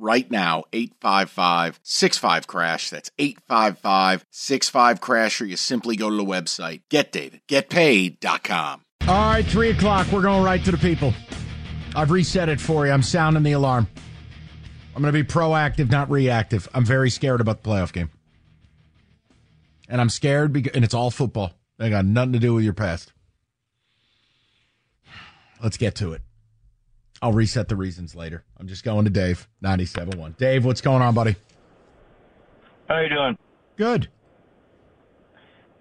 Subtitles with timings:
[0.00, 6.24] right now 855 65 crash that's 855 65 crash or you simply go to the
[6.24, 10.06] website getdavidgetpaid.com All right, three o'clock.
[10.12, 11.12] We're going right to the people.
[11.96, 12.92] I've reset it for you.
[12.92, 13.88] I'm sounding the alarm.
[14.94, 16.68] I'm going to be proactive, not reactive.
[16.74, 18.10] I'm very scared about the playoff game.
[19.88, 21.52] And I'm scared because, and it's all football.
[21.78, 23.12] They got nothing to do with your past.
[25.62, 26.22] Let's get to it.
[27.22, 28.44] I'll reset the reasons later.
[28.58, 30.36] I'm just going to Dave, 97.1.
[30.36, 31.36] Dave, what's going on, buddy?
[32.88, 33.38] How you doing?
[33.76, 34.08] Good.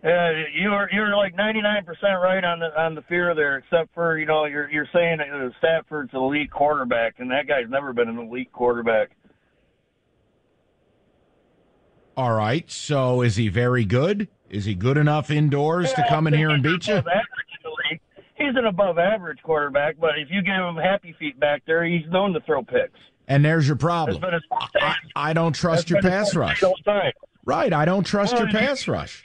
[0.02, 1.86] Uh, you're you're like 99%
[2.22, 5.30] right on the on the fear there, except for you know you're you're saying that
[5.30, 9.12] uh, Stafford's an elite quarterback, and that guy's never been an elite quarterback.
[12.16, 12.70] All right.
[12.72, 14.30] So is he very good?
[14.50, 16.95] Is he good enough indoors to come in here and beat you?
[16.95, 18.02] Above average in the league.
[18.50, 22.05] He's an above average quarterback, but if you give him happy feet back there, he's
[22.09, 22.97] known to throw picks.
[23.28, 24.19] And there's your problem.
[24.33, 24.42] his
[24.81, 26.64] I, I don't trust your pass rush.
[27.45, 27.72] Right.
[27.73, 29.23] I don't trust your Well, you- pass rush.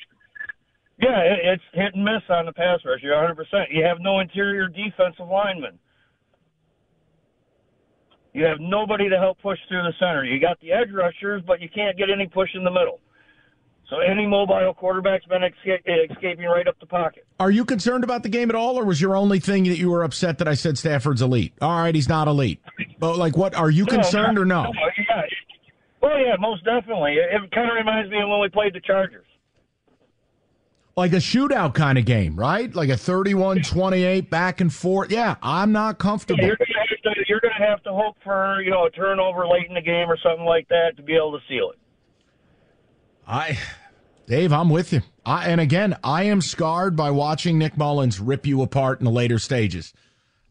[1.01, 3.01] Yeah, it, it's hit and miss on the pass rush.
[3.03, 3.35] You're 100.
[3.35, 5.79] percent You have no interior defensive lineman.
[8.35, 10.25] You have nobody to help push through the center.
[10.25, 13.01] You got the edge rushers, but you can't get any push in the middle.
[13.91, 17.27] So any mobile quarterback's been esca- escaping right up the pocket.
[17.39, 19.91] Are you concerned about the game at all, or was your only thing that you
[19.91, 21.53] were upset that I said Stafford's elite?
[21.61, 22.61] All right, he's not elite.
[22.99, 24.73] But like, what are you concerned or no?
[24.97, 25.23] yeah.
[26.01, 27.13] Well, yeah, most definitely.
[27.15, 29.27] It, it kind of reminds me of when we played the Chargers.
[30.97, 32.73] Like a shootout kind of game, right?
[32.73, 35.11] Like a 31-28 back and forth.
[35.11, 36.45] Yeah, I'm not comfortable.
[36.45, 39.67] You're gonna, have to, you're gonna have to hope for you know a turnover late
[39.69, 41.79] in the game or something like that to be able to seal it.
[43.27, 43.59] I,
[44.27, 45.03] Dave, I'm with you.
[45.25, 49.11] I, and again, I am scarred by watching Nick Mullens rip you apart in the
[49.11, 49.93] later stages.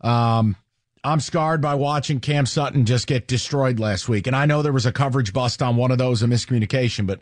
[0.02, 0.56] Um,
[1.04, 4.26] I'm scarred by watching Cam Sutton just get destroyed last week.
[4.26, 7.20] And I know there was a coverage bust on one of those, a miscommunication, but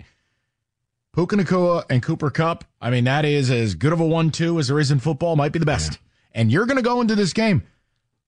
[1.13, 4.67] Puka Nacua and Cooper Kupp, I mean, that is as good of a one-two as
[4.67, 5.97] there is in football, might be the best.
[6.33, 7.63] And you're going to go into this game.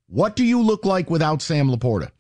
[0.08, 2.12] What do you look like without Sam LaPorta?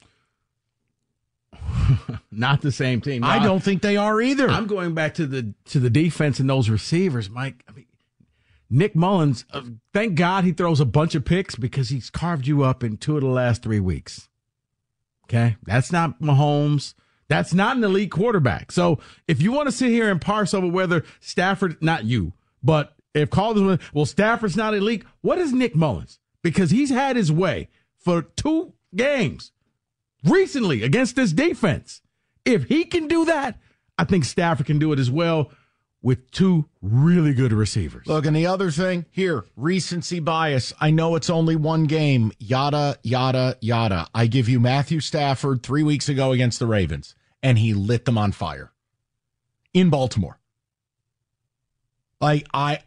[2.31, 3.23] Not the same team.
[3.23, 4.49] I don't think they are either.
[4.49, 7.63] I'm going back to the to the defense and those receivers, Mike.
[7.67, 7.85] I mean,
[8.69, 9.45] Nick Mullens.
[9.51, 9.61] Uh,
[9.93, 13.15] thank God he throws a bunch of picks because he's carved you up in two
[13.15, 14.29] of the last three weeks.
[15.25, 16.93] Okay, that's not Mahomes.
[17.29, 18.71] That's not an elite quarterback.
[18.71, 22.93] So if you want to sit here and parse over whether Stafford, not you, but
[23.13, 25.03] if Calder's, well, Stafford's not elite.
[25.21, 26.19] What is Nick Mullens?
[26.41, 29.51] Because he's had his way for two games
[30.23, 32.01] recently against this defense.
[32.45, 33.59] If he can do that,
[33.97, 35.51] I think Stafford can do it as well
[36.01, 38.05] with two really good receivers.
[38.05, 40.73] Look, and the other thing here, recency bias.
[40.79, 44.07] I know it's only one game, yada, yada, yada.
[44.13, 48.17] I give you Matthew Stafford three weeks ago against the Ravens, and he lit them
[48.17, 48.73] on fire
[49.73, 50.39] in Baltimore.
[52.19, 52.79] Like, I,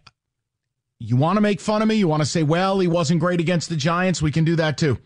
[0.98, 1.94] you want to make fun of me?
[1.94, 4.20] You want to say, well, he wasn't great against the Giants?
[4.20, 4.98] We can do that too.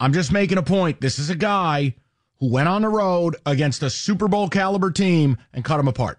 [0.00, 1.02] I'm just making a point.
[1.02, 1.94] This is a guy
[2.38, 6.18] who went on the road against a Super Bowl caliber team and cut him apart.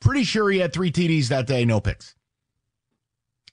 [0.00, 2.16] Pretty sure he had three TDs that day, no picks.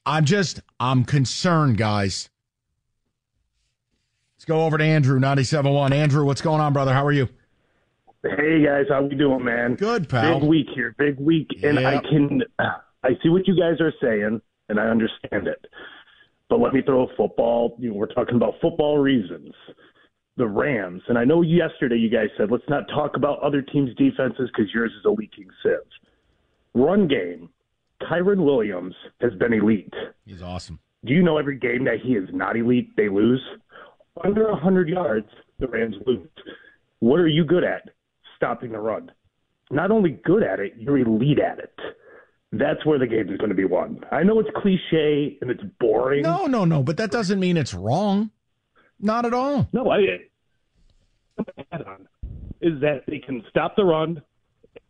[0.03, 2.30] I'm just, I'm concerned, guys.
[4.36, 5.92] Let's go over to Andrew, 97.1.
[5.92, 6.94] Andrew, what's going on, brother?
[6.94, 7.30] How are you?
[8.24, 9.75] Hey guys, how we doing, man?
[9.75, 10.39] Good, pal.
[10.39, 14.42] Big week here, big week, and I can, I see what you guys are saying,
[14.68, 15.65] and I understand it.
[16.50, 17.75] But let me throw a football.
[17.80, 19.54] You know, we're talking about football reasons.
[20.38, 23.94] The Rams, and I know yesterday you guys said let's not talk about other teams'
[23.96, 25.74] defenses because yours is a leaking sieve.
[26.74, 27.50] Run game,
[28.01, 29.94] Kyren Williams has been elite.
[30.25, 30.80] He's awesome.
[31.06, 33.42] Do you know every game that he is not elite, they lose?
[34.24, 35.28] Under 100 yards,
[35.60, 36.28] the Rams lose.
[37.00, 37.90] What are you good at?
[38.38, 39.12] Stopping the run.
[39.72, 41.74] Not only good at it, you're elite at it.
[42.51, 44.04] That's where the game is going to be won.
[44.12, 46.24] I know it's cliche and it's boring.
[46.24, 48.31] No, no, no, but that doesn't mean it's wrong.
[49.00, 49.68] Not at all.
[49.72, 50.00] No, I
[52.62, 54.22] is that they can stop the run.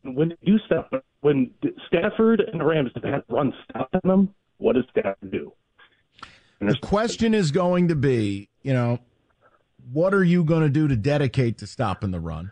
[0.04, 0.92] When they do stop,
[1.22, 1.52] when
[1.88, 5.54] Stafford and the Rams have had run stop on them, what does Stafford do?
[6.60, 9.00] The question is going to be, you know,
[9.92, 12.52] what are you going to do to dedicate to stopping the run?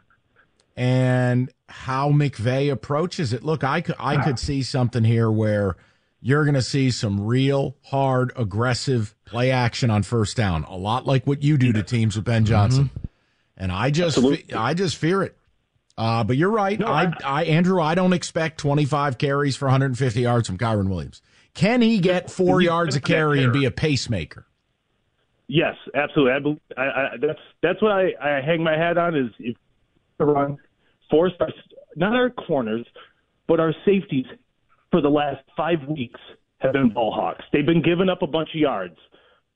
[0.78, 3.44] And how McVay approaches it.
[3.44, 5.76] Look, I could, I could see something here where
[6.22, 11.06] you're going to see some real hard, aggressive play action on first down, a lot
[11.06, 12.86] like what you do to teams with Ben Johnson.
[12.86, 13.06] Mm-hmm.
[13.58, 14.20] And I just,
[14.56, 15.36] I just fear it.
[15.98, 16.80] Uh, but you're right.
[16.80, 21.24] No, I, I, Andrew, I don't expect 25 carries for 150 yards from Kyren Williams.
[21.56, 24.46] Can he get four yards a carry and be a pacemaker?
[25.48, 26.60] Yes, absolutely.
[26.78, 29.56] I, I, that's that's what I, I hang my hat on is if
[30.20, 30.60] the run
[31.10, 31.50] force our
[31.96, 32.86] not our corners,
[33.48, 34.26] but our safeties
[34.92, 36.20] for the last five weeks
[36.60, 37.44] have been ball hawks.
[37.52, 38.98] They've been giving up a bunch of yards,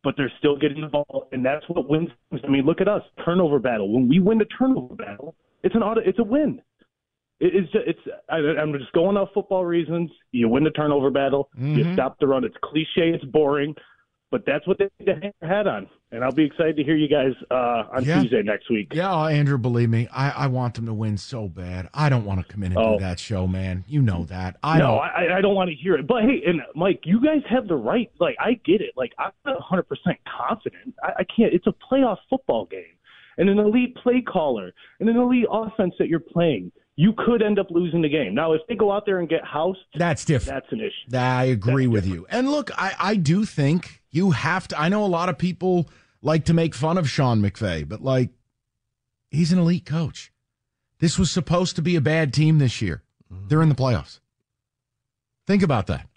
[0.04, 2.10] but they're still getting the ball, and that's what wins.
[2.32, 3.94] I mean, look at us, turnover battle.
[3.94, 6.62] When we win the turnover battle, it's an auto, it's a win.
[7.40, 8.00] It's just, it's
[8.30, 10.12] I, I'm just going off football reasons.
[10.32, 11.76] You win the turnover battle, mm-hmm.
[11.76, 12.44] you stop the run.
[12.44, 13.74] It's cliche, it's boring,
[14.32, 15.88] but that's what they hang their hat on.
[16.12, 18.22] And I'll be excited to hear you guys uh, on yeah.
[18.22, 18.92] Tuesday next week.
[18.94, 21.90] Yeah, Andrew, believe me, I, I want them to win so bad.
[21.94, 22.98] I don't want to come in and oh.
[22.98, 23.84] do that show, man.
[23.88, 24.58] You know that.
[24.64, 25.00] I no, don't.
[25.00, 26.08] I, I don't want to hear it.
[26.08, 28.10] But hey, and Mike, you guys have the right.
[28.20, 28.94] Like, I get it.
[28.96, 30.96] Like, I'm not 100 percent confident.
[31.04, 31.54] I, I can't.
[31.54, 32.98] It's a playoff football game,
[33.38, 37.58] and an elite play caller, and an elite offense that you're playing you could end
[37.58, 38.36] up losing the game.
[38.36, 40.62] Now, if they go out there and get housed, that's different.
[40.62, 41.18] That's an issue.
[41.18, 42.28] I agree that's with different.
[42.30, 42.38] you.
[42.38, 44.80] And look, I, I do think you have to.
[44.80, 45.90] I know a lot of people
[46.22, 48.30] like to make fun of Sean McVay, but like,
[49.30, 50.32] he's an elite coach.
[51.00, 53.02] This was supposed to be a bad team this year.
[53.34, 53.48] Mm-hmm.
[53.48, 54.20] They're in the playoffs.
[55.48, 56.08] Think about that.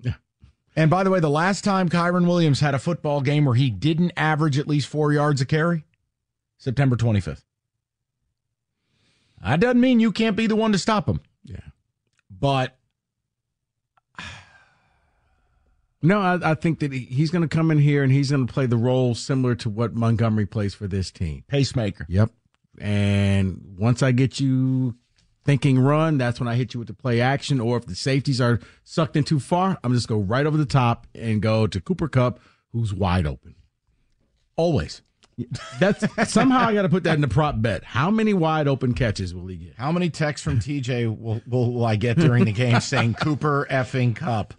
[0.00, 0.14] Yeah.
[0.74, 3.68] And by the way, the last time Kyren Williams had a football game where he
[3.68, 5.84] didn't average at least four yards a carry,
[6.56, 7.44] September 25th.
[9.44, 11.20] That doesn't mean you can't be the one to stop him.
[11.44, 11.60] Yeah.
[12.30, 12.77] But
[16.02, 18.46] no, I, I think that he, he's going to come in here and he's going
[18.46, 21.44] to play the role similar to what Montgomery plays for this team.
[21.48, 22.06] Pacemaker.
[22.08, 22.30] Yep.
[22.80, 24.94] And once I get you
[25.44, 27.60] thinking run, that's when I hit you with the play action.
[27.60, 30.66] Or if the safeties are sucked in too far, I'm just go right over the
[30.66, 32.38] top and go to Cooper Kupp,
[32.72, 33.56] who's wide open.
[34.56, 35.02] Always.
[35.80, 37.82] That's somehow I got to put that in the prop bet.
[37.82, 39.74] How many wide open catches will he get?
[39.76, 43.66] How many texts from TJ will, will, will I get during the game saying Cooper
[43.70, 44.54] effing Kupp?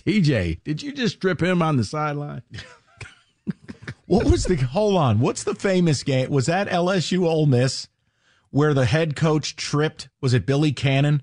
[0.00, 2.42] TJ, did you just strip him on the sideline?
[4.06, 5.20] what was the hold on?
[5.20, 6.30] What's the famous game?
[6.30, 7.88] Was that LSU Ole Miss
[8.50, 10.08] where the head coach tripped?
[10.20, 11.22] Was it Billy Cannon?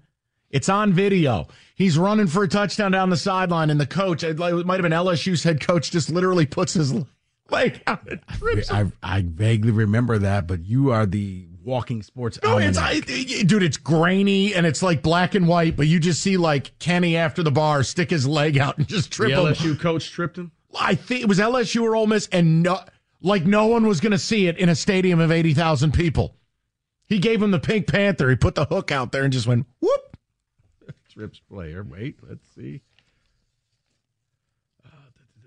[0.49, 1.47] It's on video.
[1.75, 4.91] He's running for a touchdown down the sideline, and the coach, it might have been
[4.91, 6.93] LSU's head coach, just literally puts his
[7.49, 12.03] leg out and trips I, I, I vaguely remember that, but you are the walking
[12.03, 15.99] sports no, it's, I, dude, it's grainy and it's like black and white, but you
[15.99, 19.35] just see like Kenny after the bar stick his leg out and just trip the
[19.37, 19.77] LSU him.
[19.77, 20.51] coach tripped him.
[20.79, 22.79] I think it was LSU or Ole Miss, and no,
[23.21, 26.35] like no one was going to see it in a stadium of eighty thousand people.
[27.07, 28.29] He gave him the Pink Panther.
[28.29, 30.17] He put the hook out there and just went whoop.
[31.09, 31.83] Trips player.
[31.83, 32.81] Wait, let's see.
[34.83, 34.89] Uh,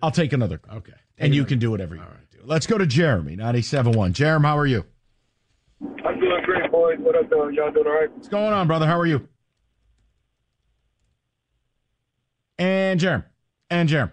[0.02, 0.60] I'll take another.
[0.72, 0.92] Okay.
[1.18, 2.42] And you can do whatever you want to do.
[2.44, 4.12] Let's go to Jeremy, 97.1.
[4.12, 4.84] Jeremy, how are you?
[5.82, 6.98] Uh, I'm doing great, boys.
[7.00, 7.48] What up, though?
[7.48, 8.10] Y'all doing all right?
[8.12, 8.86] What's going on, brother?
[8.86, 9.28] How are you?
[12.58, 13.24] And Jeremy.
[13.70, 14.12] And Jeremy.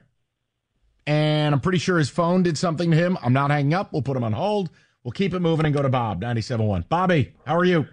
[1.08, 3.18] And I'm pretty sure his phone did something to him.
[3.22, 3.94] I'm not hanging up.
[3.94, 4.70] We'll put him on hold.
[5.04, 6.90] We'll keep it moving and go to Bob, 97.1.
[6.90, 7.86] Bobby, how are you?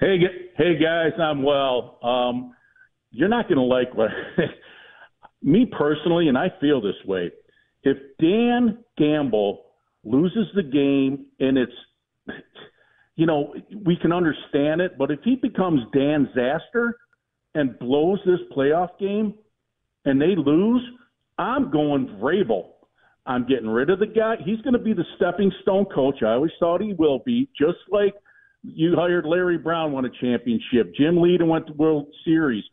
[0.00, 0.18] Hey,
[0.56, 1.98] hey guys, I'm well.
[2.02, 2.54] Um,
[3.10, 4.10] you're not going to like what
[5.42, 7.30] me personally, and I feel this way.
[7.82, 9.64] If Dan Gamble
[10.02, 11.72] loses the game and it's
[13.16, 13.54] you know,
[13.84, 16.96] we can understand it, but if he becomes Dan Zaster
[17.54, 19.34] and blows this playoff game
[20.04, 20.82] and they lose,
[21.38, 22.72] I'm going Vrabel.
[23.24, 24.36] I'm getting rid of the guy.
[24.44, 26.22] He's going to be the stepping stone coach.
[26.22, 28.14] I always thought he will be, just like
[28.62, 30.94] you hired Larry Brown, won a championship.
[30.94, 32.64] Jim Leyland went to World Series.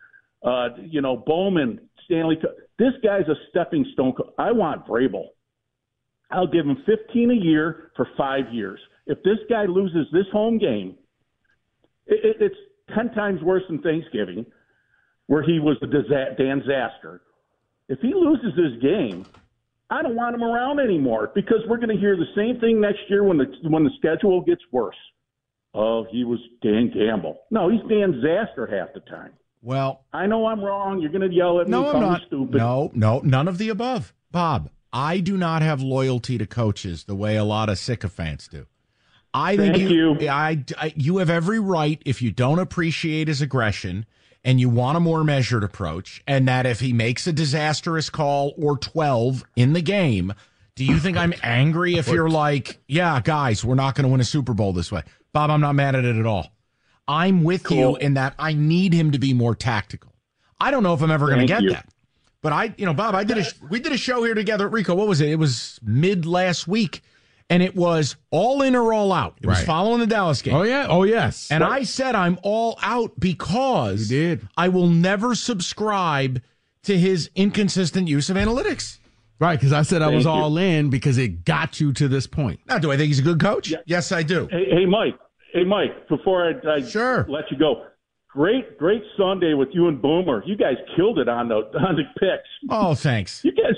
[0.44, 2.38] Uh, you know, Bowman, Stanley.
[2.78, 4.14] This guy's a stepping stone.
[4.38, 5.28] I want Vrabel.
[6.30, 8.80] I'll give him 15 a year for five years.
[9.08, 10.96] If this guy loses this home game,
[12.08, 12.56] it, it, it's
[12.96, 14.46] 10 times worse than Thanksgiving,
[15.28, 17.22] where he was a disa- Dan disaster.
[17.90, 19.26] If he loses this game,
[19.90, 23.00] I don't want him around anymore because we're going to hear the same thing next
[23.10, 24.96] year when the when the schedule gets worse.
[25.76, 27.40] Oh, he was Dan Gamble.
[27.52, 29.32] No, he's Dan Zaster half the time.
[29.62, 31.00] Well, I know I'm wrong.
[31.00, 31.72] You're going to yell at me.
[31.72, 32.22] no, I'm not.
[32.28, 32.56] stupid.
[32.56, 34.14] No, no, none of the above.
[34.32, 38.66] Bob, I do not have loyalty to coaches the way a lot of sycophants do.
[39.34, 40.30] I think Thank you, you.
[40.30, 44.06] I, I- you have every right if you don't appreciate his aggression
[44.44, 48.54] and you want a more measured approach, and that if he makes a disastrous call
[48.58, 50.34] or 12 in the game,
[50.76, 54.20] do you think I'm angry if you're like, yeah, guys, we're not going to win
[54.20, 55.02] a Super Bowl this way?
[55.32, 56.52] Bob, I'm not mad at it at all.
[57.08, 60.14] I'm with you in that I need him to be more tactical.
[60.60, 61.72] I don't know if I'm ever going to get you.
[61.72, 61.88] that.
[62.42, 64.74] But I, you know, Bob, I did a we did a show here together at
[64.74, 64.94] Rico.
[64.94, 65.30] What was it?
[65.30, 67.02] It was mid last week,
[67.50, 69.38] and it was all in or all out.
[69.42, 70.54] It was following the Dallas game.
[70.56, 70.88] Oh yeah.
[70.90, 71.50] Oh yes.
[71.52, 74.48] And I said I'm all out because You did.
[74.58, 76.42] I will never subscribe
[76.84, 78.98] to his inconsistent use of analytics.
[79.40, 80.30] right because I said I was you.
[80.32, 82.60] all in because it got you to this point.
[82.68, 83.74] Now, do I think he's a good coach?
[83.86, 84.48] Yes, I do.
[84.52, 85.18] Hey, hey, Mike.
[85.54, 86.08] Hey, Mike.
[86.10, 87.26] Before I, I Sure.
[87.30, 87.86] let you go,
[88.30, 90.44] great, great Sunday with you and Boomer.
[90.46, 92.50] You guys killed it on the on the picks.
[92.70, 93.44] Oh, thanks.
[93.46, 93.76] You guys,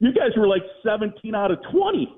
[0.00, 2.12] you guys were like 17 out of 20.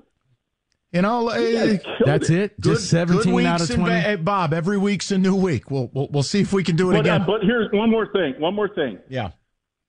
[0.91, 2.61] You know, You eh, guys killed That's it.
[2.61, 3.83] good, Just seventeen good out of twenty.
[4.01, 5.71] ba- eh, Bob, every week's a new week.
[5.71, 7.21] We'll we'll, we'll see if we can do it But, again.
[7.21, 8.33] uh, but here's one more thing.
[8.39, 8.99] One more thing.
[9.07, 9.31] yeah.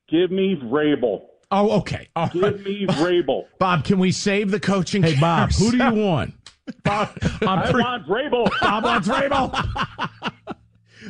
[0.08, 1.28] Give me Rabel.
[1.50, 2.08] Oh, okay.
[2.14, 2.32] All right.
[2.32, 3.46] Give me Rabel.
[3.58, 5.02] Bob, can we save the coaching?
[5.02, 6.34] Hey Bob, who do you want?
[6.84, 7.10] Bob,
[7.42, 8.50] I'm I pre- want Vrabel.
[8.60, 9.52] Bob wants Rabel.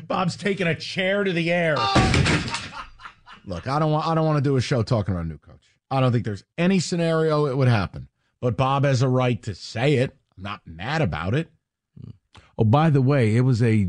[0.06, 1.76] Bob's taking a chair to the air.
[3.44, 5.38] Look, I don't want I don't want to do a show talking about a new
[5.38, 5.64] coach.
[5.90, 8.08] I don't think there's any scenario it would happen.
[8.42, 10.14] But Bob has a right to say it.
[10.36, 11.48] I'm not mad about it.
[12.58, 13.88] Oh, by the way, it was a.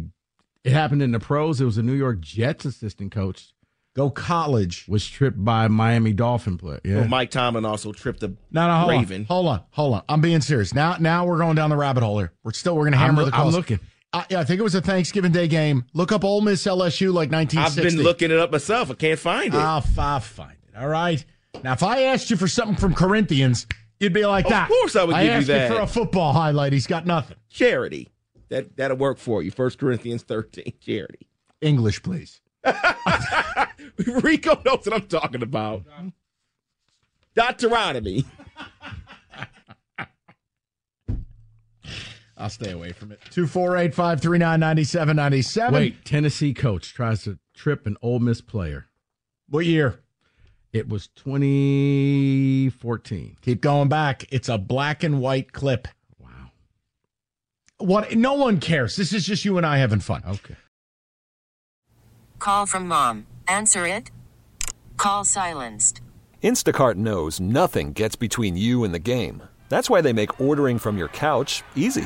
[0.63, 1.59] It happened in the pros.
[1.59, 3.53] It was a New York Jets assistant coach
[3.95, 4.85] Go college.
[4.87, 6.79] was tripped by Miami Dolphin player.
[6.85, 6.99] Yeah.
[6.99, 9.21] Well, Mike Tomlin also tripped a No, no, hold Raven.
[9.21, 9.25] on.
[9.25, 9.61] Hold on.
[9.71, 10.03] Hold on.
[10.07, 10.73] I'm being serious.
[10.73, 12.31] Now now we're going down the rabbit hole here.
[12.43, 13.79] We're still we're gonna I'm, hammer loo- the I'm looking.
[14.13, 15.85] I, yeah, I think it was a Thanksgiving Day game.
[15.93, 17.81] Look up Ole Miss LSU like 1960.
[17.81, 18.91] I've been looking it up myself.
[18.91, 19.57] I can't find it.
[19.57, 20.77] I'll, f- I'll find it.
[20.79, 21.23] All right.
[21.63, 23.65] Now, if I asked you for something from Corinthians,
[24.03, 24.63] you'd be like Of that.
[24.63, 25.71] Of course I would give you asked that.
[25.71, 26.73] for a football highlight.
[26.73, 27.37] He's got nothing.
[27.49, 28.09] charity.
[28.49, 29.49] That that'll work for you.
[29.49, 30.73] First Corinthians thirteen.
[30.79, 31.27] Charity.
[31.61, 32.41] English, please.
[34.21, 35.83] Rico knows what I'm talking about.
[37.35, 38.25] Deuteronomy.
[42.37, 43.19] I'll stay away from it.
[43.31, 45.73] 248 539 9797.
[45.73, 48.87] Wait, Tennessee coach tries to trip an Ole Miss player.
[49.49, 49.99] What year?
[50.73, 53.37] It was 2014.
[53.41, 54.25] Keep going back.
[54.31, 55.87] It's a black and white clip.
[56.17, 56.49] Wow.
[57.77, 58.15] What?
[58.15, 58.95] No one cares.
[58.95, 60.23] This is just you and I having fun.
[60.27, 60.55] Okay.
[62.39, 63.27] Call from mom.
[63.47, 64.09] Answer it.
[64.97, 66.01] Call silenced.
[66.41, 69.43] Instacart knows nothing gets between you and the game.
[69.69, 72.05] That's why they make ordering from your couch easy.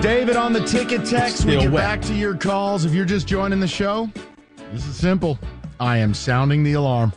[0.00, 1.44] David on the ticket text.
[1.44, 1.82] We get wet.
[1.82, 2.86] back to your calls.
[2.86, 4.10] If you're just joining the show,
[4.72, 5.38] this is simple.
[5.78, 7.12] I am sounding the alarm.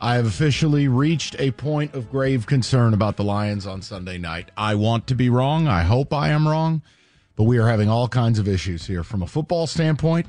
[0.00, 4.52] I have officially reached a point of grave concern about the Lions on Sunday night.
[4.56, 5.66] I want to be wrong.
[5.66, 6.82] I hope I am wrong,
[7.34, 10.28] but we are having all kinds of issues here from a football standpoint.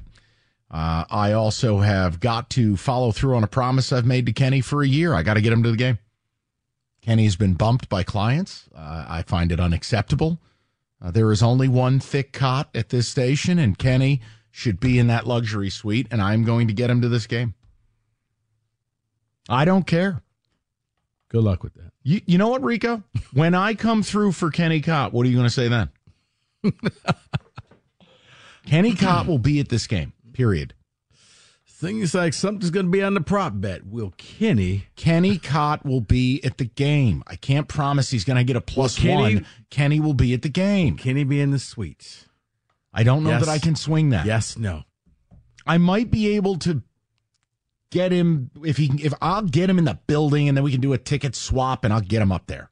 [0.71, 4.61] Uh, I also have got to follow through on a promise I've made to Kenny
[4.61, 5.13] for a year.
[5.13, 5.99] I got to get him to the game.
[7.01, 8.67] Kenny's been bumped by clients.
[8.75, 10.39] Uh, I find it unacceptable.
[11.01, 14.21] Uh, there is only one thick cot at this station, and Kenny
[14.51, 17.53] should be in that luxury suite, and I'm going to get him to this game.
[19.49, 20.21] I don't care.
[21.29, 21.91] Good luck with that.
[22.03, 23.03] You, you know what, Rico?
[23.33, 25.89] when I come through for Kenny Cott, what are you going to say then?
[28.65, 30.74] Kenny Cott will be at this game, period.
[31.77, 33.85] Things like something's going to be on the prop bet.
[33.85, 34.85] Will Kenny?
[34.95, 37.21] Kenny Cott will be at the game.
[37.27, 39.45] I can't promise he's going to get a plus Kenny- one.
[39.69, 40.95] Kenny will be at the game.
[40.95, 42.27] Kenny be in the suites?
[42.93, 43.45] I don't know Yes.
[43.45, 44.25] that I can swing that.
[44.25, 44.83] Yes, no.
[45.67, 46.81] I might be able to
[47.91, 50.79] get him if he if I'll get him in the building and then we can
[50.81, 52.69] do a ticket swap and I'll get him up there.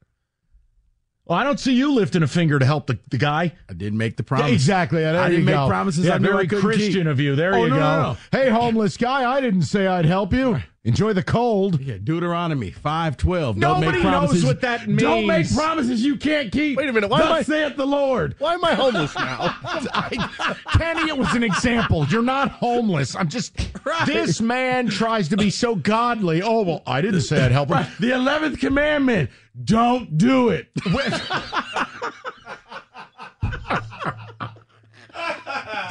[1.26, 3.52] Well, I don't see you lifting a finger to help the, the guy.
[3.68, 4.48] I didn't make the promise.
[4.48, 5.00] Yeah, exactly.
[5.02, 7.06] There I didn't make promises Yeah, I very Christian keep.
[7.06, 7.34] of you.
[7.34, 7.80] There Oh, you no, go.
[7.80, 8.16] no, no.
[8.30, 10.58] Hey, homeless guy, I didn't say I'd help you.
[10.86, 11.80] Enjoy the cold.
[11.80, 13.56] Yeah, Deuteronomy five twelve.
[13.56, 14.44] Nobody Don't make knows promises.
[14.44, 15.00] what that means.
[15.00, 16.76] Don't make promises you can't keep.
[16.76, 18.34] Wait a minute, why Thus am I- saith the Lord.
[18.38, 19.56] Why am I homeless now?
[19.64, 22.04] I, Kenny, it was an example.
[22.10, 23.16] You're not homeless.
[23.16, 23.56] I'm just.
[24.04, 26.42] This man tries to be so godly.
[26.42, 27.76] Oh well, I didn't say I'd help him.
[27.76, 27.88] Right.
[27.98, 29.30] The eleventh commandment:
[29.62, 30.68] Don't do it.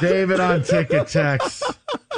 [0.00, 1.62] David on ticket text.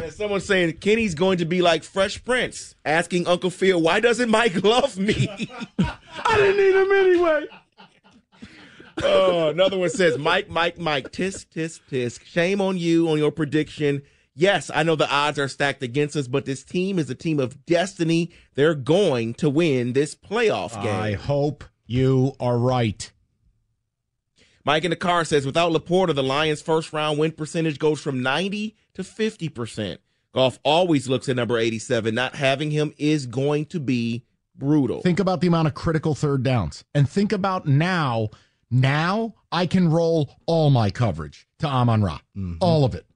[0.03, 4.29] And someone saying Kenny's going to be like Fresh Prince, asking Uncle Phil, "Why doesn't
[4.29, 5.49] Mike love me?"
[5.79, 7.47] I didn't need him anyway.
[9.03, 12.25] oh, another one says, "Mike, Mike, Mike, tisk, tisk, tisk.
[12.25, 14.03] Shame on you on your prediction."
[14.39, 17.41] Yes, I know the odds are stacked against us, but this team is a team
[17.41, 18.33] of destiny.
[18.55, 20.95] They're going to win this playoff game.
[20.95, 23.11] I hope you are right.
[24.63, 28.23] Mike in the car says, without LaPorta, the Lions' first round win percentage goes from
[28.23, 29.99] 90 to 50%.
[30.35, 32.15] Goff always looks at number 87.
[32.15, 35.01] Not having him is going to be brutal.
[35.01, 38.29] Think about the amount of critical third downs, and think about now.
[38.71, 42.57] Now I can roll all my coverage to Amon Ra, mm-hmm.
[42.61, 43.07] all of it.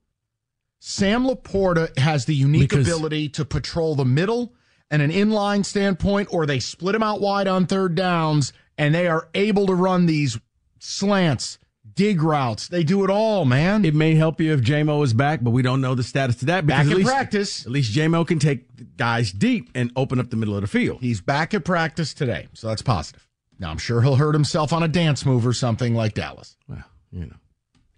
[0.80, 4.54] Sam LaPorta has the unique Because- ability to patrol the middle
[4.90, 9.06] and an inline standpoint, or they split him out wide on third downs, and they
[9.06, 10.38] are able to run these
[10.78, 11.58] slants,
[11.94, 12.66] dig routes.
[12.68, 13.84] They do it all, man.
[13.84, 16.46] It may help you if Jamo is back, but we don't know the status to
[16.46, 16.66] that.
[16.66, 17.66] Because Back at in least, practice.
[17.66, 21.00] At least Jamo can take guys deep and open up the middle of the field.
[21.02, 23.28] He's back at practice today, so that's positive.
[23.58, 26.56] Now I'm sure he'll hurt himself on a dance move or something like Dallas.
[26.66, 27.36] Well, you know.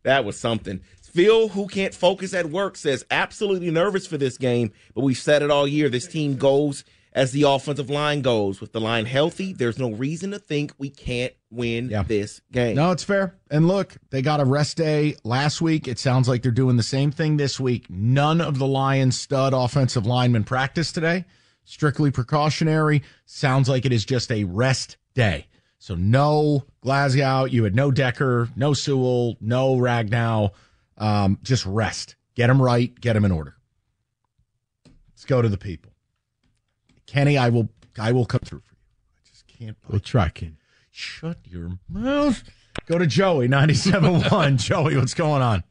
[0.05, 0.81] That was something.
[1.03, 5.43] Phil, who can't focus at work, says absolutely nervous for this game, but we've said
[5.43, 5.89] it all year.
[5.91, 8.63] This team goes as the offensive line goes.
[8.63, 12.03] With the line healthy, there's no reason to think we can't win Yeah.
[12.05, 12.77] this game.
[12.77, 13.35] No, it's fair.
[13.51, 15.87] And look, they got a rest day last week.
[15.87, 17.87] It sounds like they're doing the same thing this week.
[17.91, 21.27] None of the Lions stud offensive linemen practice today.
[21.65, 23.03] Strictly precautionary.
[23.27, 25.47] Sounds like it is just a rest day.
[25.83, 27.43] So no Glasgow.
[27.45, 30.53] You had no Decker, no Sewell, no Ragnow.
[30.97, 32.15] Um, just rest.
[32.37, 32.95] Get them right.
[33.01, 33.57] Get them in order.
[35.11, 35.91] Let's go to the people.
[37.07, 37.69] Kenny, I will.
[37.99, 38.79] I will come through for you.
[39.17, 39.77] I just can't.
[39.89, 40.57] We'll try, Ken.
[40.93, 42.45] Shut your mouth.
[42.87, 44.57] Go to Joey, 97.1.
[44.65, 45.65] Joey, what's going on?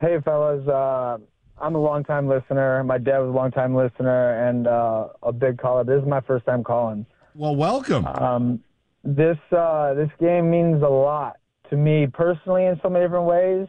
[0.00, 0.66] Hey, fellas.
[0.66, 1.18] Uh,
[1.60, 2.82] I'm a longtime listener.
[2.82, 5.84] My dad was a longtime listener and uh, a big caller.
[5.84, 7.04] This is my first time calling.
[7.34, 8.06] Well, welcome.
[8.06, 8.64] Um,
[9.04, 11.36] this uh, this game means a lot
[11.70, 13.66] to me personally in so many different ways.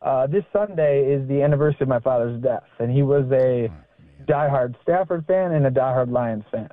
[0.00, 3.68] Uh, this Sunday is the anniversary of my father's death, and he was a
[4.28, 6.70] diehard Stafford fan and a diehard Lions fan.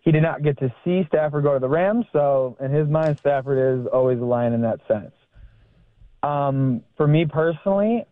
[0.00, 3.16] He did not get to see Stafford go to the Rams, so in his mind,
[3.20, 5.12] Stafford is always a Lion in that sense.
[6.22, 8.04] Um, for me personally,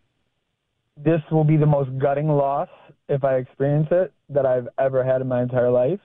[0.97, 2.69] this will be the most gutting loss
[3.09, 6.01] if I experience it that I've ever had in my entire life.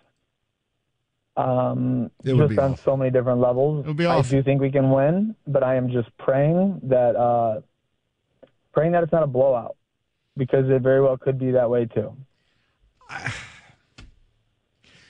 [1.38, 2.84] Um, It would just be on awful.
[2.93, 3.86] so many different levels.
[3.86, 7.15] It would be I do think we can win, but I am just praying that
[7.15, 7.62] uh,
[8.73, 9.76] praying that it's not a blowout
[10.36, 12.15] because it very well could be that way too.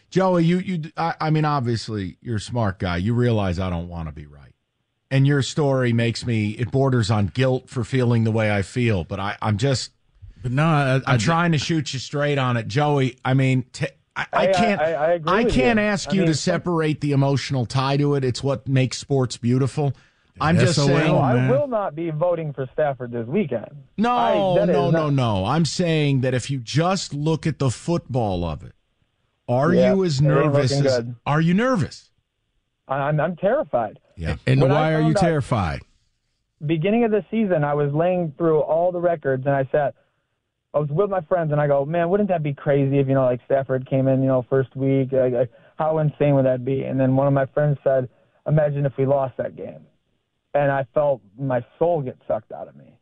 [0.10, 2.98] Joey, you, you, I, I mean, obviously, you're a smart guy.
[2.98, 4.54] You realize I don't want to be right.
[5.12, 9.04] And your story makes me, it borders on guilt for feeling the way I feel,
[9.04, 9.92] but I, I'm just,
[10.42, 12.68] But no, I, I, I'm trying to shoot you straight on it.
[12.68, 13.88] Joey, I mean, t-
[14.18, 15.86] I, I I- can't, I- I agree with can't you.
[15.86, 18.24] ask I you mean, to separate the emotional tie to it.
[18.26, 19.94] It's what makes sports beautiful.
[20.42, 21.08] I'm just SOL, saying.
[21.08, 23.68] No, I will not be voting for Stafford this weekend.
[23.98, 25.46] No, I- no, no, not- no.
[25.46, 28.74] I'm saying that if you just look at the football of it,
[29.50, 31.16] Are Yeah, you as nervous as good.
[31.26, 32.10] Are you nervous?
[32.88, 33.98] I- I'm I'm terrified.
[34.18, 34.36] Yeah.
[34.46, 35.82] And When why are you found out- terrified?
[36.66, 39.94] beginning of the season, I was laying through all the records, and I sat.
[40.74, 43.14] I was with my friends, and I go, "Man, wouldn't that be crazy if you
[43.14, 45.12] know, like Stafford came in, you know, first week?
[45.12, 48.10] Like, like, how insane would that be?" And then one of my friends said,
[48.48, 49.86] "Imagine if we lost that game,"
[50.54, 52.94] and I felt my soul get sucked out of me.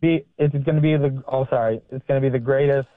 [0.00, 2.88] Be it's going to be the oh sorry, it's going to be the greatest,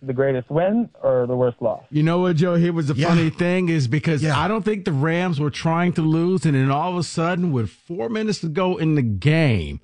[0.00, 1.82] the greatest win or the worst loss.
[1.90, 2.54] You know what, Joe?
[2.54, 3.08] Here was the Yeah.
[3.08, 6.70] funny thing is because I don't think the Rams were trying to lose, and then
[6.70, 9.80] all of a sudden, with four minutes to go in the game,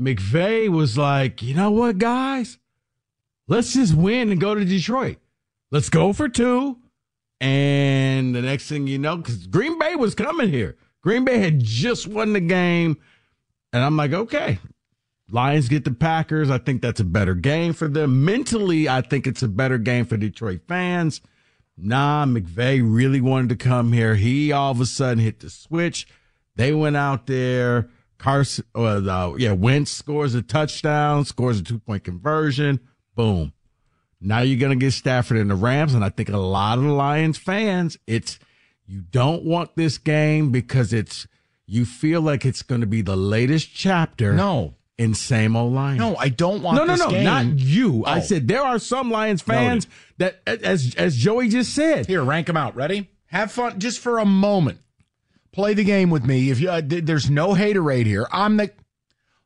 [0.00, 2.58] McVay was like, "You know what, guys?
[3.48, 5.16] Let's just win and go to Detroit.
[5.70, 6.78] Let's go for two.
[7.40, 11.60] And the next thing you know, because Green Bay was coming here, Green Bay had
[11.60, 12.98] just won the game,
[13.72, 14.58] and I'm like, okay,
[15.30, 16.50] Lions get the Packers.
[16.50, 18.24] I think that's a better game for them.
[18.24, 21.20] Mentally, I think it's a better game for Detroit fans.
[21.76, 24.16] Nah, McVay really wanted to come here.
[24.16, 26.08] He all of a sudden hit the switch.
[26.56, 27.88] They went out there.
[28.18, 32.80] Carson, uh, yeah, Wentz scores a touchdown, scores a two point conversion.
[33.14, 33.52] Boom.
[34.20, 35.94] Now you're going to get Stafford and the Rams.
[35.94, 38.38] And I think a lot of the Lions fans, it's,
[38.86, 41.28] you don't want this game because it's,
[41.66, 44.32] you feel like it's going to be the latest chapter.
[44.32, 44.74] No.
[44.96, 46.00] In same old Lions.
[46.00, 47.22] No, I don't want No, no, no, game.
[47.22, 48.04] not you.
[48.04, 48.20] I Oh.
[48.20, 52.56] said there are some Lions fans that, as as Joey just said, Here, rank them
[52.56, 52.74] out.
[52.74, 53.08] Ready?
[53.26, 54.80] Have fun just for a moment.
[55.52, 56.50] Play the game with me.
[56.50, 58.26] If you, uh, th- there's no haterade here.
[58.32, 58.70] I'm the.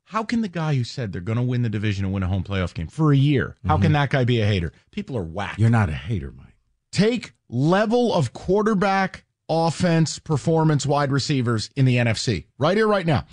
[0.05, 2.29] How can the guy who said they're going to win the division and win a
[2.29, 3.57] home playoff game for a year?
[3.67, 4.73] How can that guy be a hater?
[4.91, 5.55] People are whack.
[5.59, 6.55] You're not a hater, Mike.
[6.91, 13.25] Take level of quarterback, offense, performance, wide receivers in the NFC right here, right now.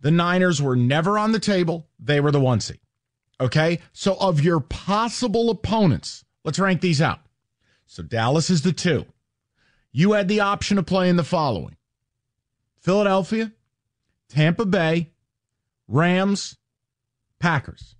[0.00, 1.88] The Niners were never on the table.
[1.98, 2.80] They were the one seed.
[3.40, 3.80] Okay.
[3.92, 7.20] So of your possible opponents, let's rank these out.
[7.86, 9.04] So Dallas is the two.
[9.92, 11.76] You had the option of playing the following
[12.84, 13.50] Philadelphia,
[14.28, 15.10] Tampa Bay,
[15.88, 16.56] Rams,
[17.40, 17.96] Packers.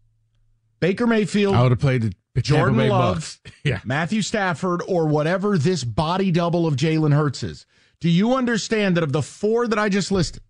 [0.78, 1.54] Baker Mayfield.
[1.54, 3.40] I would have played the Jordan Tampa Bay Love.
[3.64, 3.80] Yeah.
[3.84, 7.64] Matthew Stafford, or whatever this body double of Jalen Hurts is.
[7.98, 10.42] Do you understand that of the four that I just listed,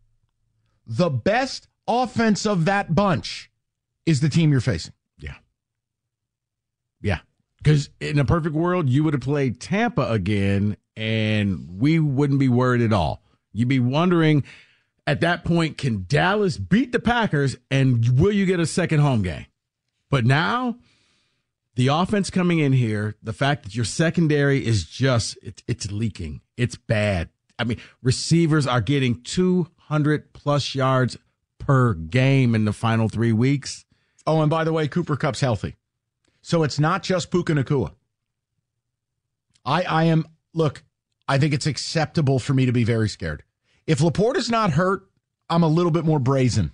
[0.84, 3.52] the best offense of that bunch
[4.04, 4.94] is the team you're facing?
[5.16, 5.34] Yeah.
[7.00, 7.20] Yeah.
[7.58, 12.48] Because in a perfect world, you would have played Tampa again and we wouldn't be
[12.48, 13.22] worried at all.
[13.54, 14.44] You'd be wondering
[15.06, 19.22] at that point, can Dallas beat the Packers and will you get a second home
[19.22, 19.46] game?
[20.10, 20.76] But now,
[21.74, 26.40] the offense coming in here, the fact that your secondary is just, it, it's leaking.
[26.56, 27.28] It's bad.
[27.58, 31.18] I mean, receivers are getting 200 plus yards
[31.58, 33.84] per game in the final three weeks.
[34.26, 35.76] Oh, and by the way, Cooper Kupp's healthy.
[36.42, 37.92] So it's not just Puka Nacua.
[39.64, 40.82] I, I am, look,
[41.26, 43.42] I think it's acceptable for me to be very scared.
[43.86, 45.08] If LaPorta is not hurt,
[45.48, 46.72] I'm a little bit more brazen.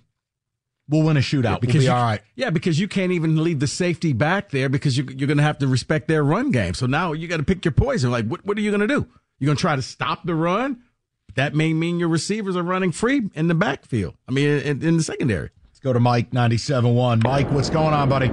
[0.89, 1.61] We'll win a shootout.
[1.61, 2.21] Because we'll be you, all right.
[2.35, 5.43] Yeah, because you can't even leave the safety back there because you, you're going to
[5.43, 6.73] have to respect their run game.
[6.73, 8.11] So now you got to pick your poison.
[8.11, 9.07] Like, what, what are you going to do?
[9.39, 10.81] You're going to try to stop the run?
[11.35, 14.15] That may mean your receivers are running free in the backfield.
[14.27, 15.51] I mean, in, in the secondary.
[15.69, 17.23] Let's go to Mike 97.1.
[17.23, 18.29] Mike, what's going on, buddy?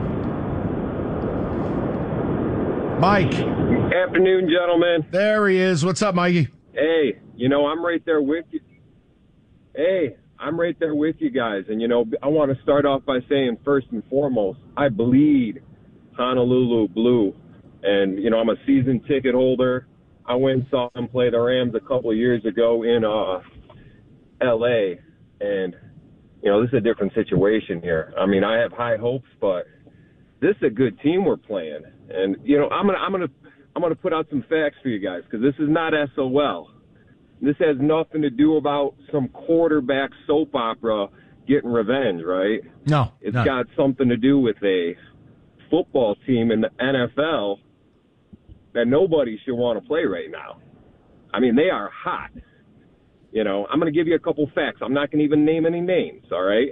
[2.99, 3.68] Mike.
[3.93, 5.07] Afternoon, gentlemen.
[5.11, 5.83] There he is.
[5.83, 6.49] What's up, Mikey?
[6.75, 8.61] Hey, you know, I'm right there with you.
[9.75, 11.65] Hey, I'm right there with you guys.
[11.69, 15.63] And, you know, I want to start off by saying, first and foremost, I bleed
[16.19, 17.35] Honolulu blue.
[17.83, 19.87] And, you know, I'm a season ticket holder.
[20.27, 23.41] I went and saw them play the Rams a couple of years ago in uh,
[24.47, 25.01] L.A.
[25.41, 25.75] And,
[26.43, 28.13] you know, this is a different situation here.
[28.19, 29.65] I mean, I have high hopes, but
[30.41, 31.85] this is a good team we're playing.
[32.11, 33.35] And, you know, I'm going to, I'm going to,
[33.79, 36.69] I'm going to put out some facts for you guys because this is not SOL.
[37.41, 41.07] This has nothing to do about some quarterback soap opera
[41.47, 42.61] getting revenge, right?
[42.87, 43.13] No.
[43.21, 43.45] It's no.
[43.45, 44.97] got something to do with a
[45.71, 47.59] football team in the NFL
[48.75, 50.57] that nobody should want to play right now.
[51.33, 52.31] I mean, they are hot.
[53.31, 54.81] You know, I'm going to give you a couple facts.
[54.83, 56.71] I'm not going to even name any names, all right?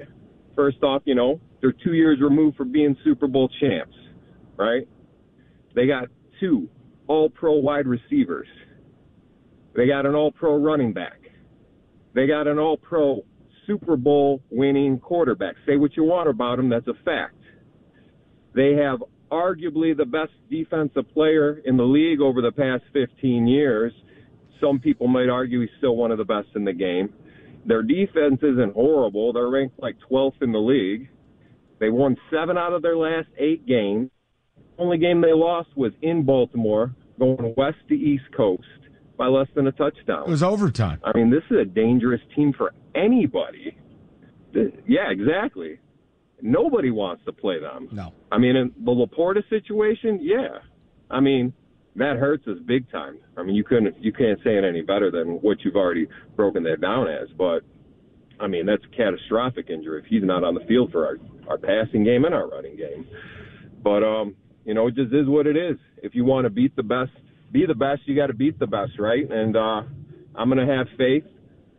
[0.56, 3.94] First off, you know, they're two years removed from being Super Bowl champs,
[4.56, 4.88] right?
[5.76, 6.08] They got
[6.40, 6.68] two
[7.08, 8.48] all pro wide receivers.
[9.74, 11.20] They got an all pro running back.
[12.14, 13.24] They got an all pro
[13.66, 15.56] Super Bowl winning quarterback.
[15.66, 17.34] Say what you want about them, that's a fact.
[18.54, 23.92] They have arguably the best defensive player in the league over the past 15 years.
[24.60, 27.12] Some people might argue he's still one of the best in the game.
[27.66, 29.32] Their defense isn't horrible.
[29.32, 31.10] They're ranked like 12th in the league.
[31.80, 34.10] They won seven out of their last eight games.
[34.78, 38.64] Only game they lost was in Baltimore going west to east coast
[39.16, 40.24] by less than a touchdown.
[40.26, 41.00] It was overtime.
[41.02, 43.76] I mean, this is a dangerous team for anybody.
[44.86, 45.80] Yeah, exactly.
[46.42, 47.88] Nobody wants to play them.
[47.92, 48.12] No.
[48.30, 50.58] I mean, in the LaPorta situation, yeah.
[51.10, 51.54] I mean,
[51.96, 53.18] that hurts us big time.
[53.38, 56.62] I mean, you couldn't, you can't say it any better than what you've already broken
[56.64, 57.28] that down as.
[57.36, 57.60] But
[58.38, 61.16] I mean, that's a catastrophic injury if he's not on the field for our
[61.48, 63.06] our passing game and our running game.
[63.82, 64.34] But um,
[64.66, 65.78] you know, it just is what it is.
[66.02, 67.12] If you want to beat the best,
[67.52, 69.30] be the best, you got to beat the best, right?
[69.30, 69.82] And uh,
[70.34, 71.24] I'm going to have faith.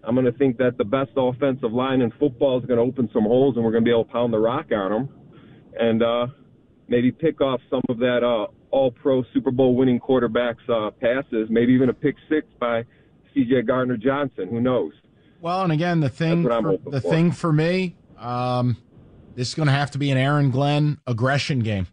[0.04, 3.10] I'm going to think that the best offensive line in football is going to open
[3.14, 5.10] some holes, and we're going to be able to pound the rock on them,
[5.78, 6.28] and uh,
[6.88, 11.50] maybe pick off some of that uh, All-Pro Super Bowl winning quarterbacks' uh, passes.
[11.50, 12.86] Maybe even a pick six by
[13.34, 13.64] C.J.
[13.64, 14.48] Gardner Johnson.
[14.50, 14.94] Who knows?
[15.42, 17.10] Well, and again, the thing, That's what I'm for, the for.
[17.10, 18.78] thing for me, um,
[19.36, 21.88] this is going to have to be an Aaron Glenn aggression game.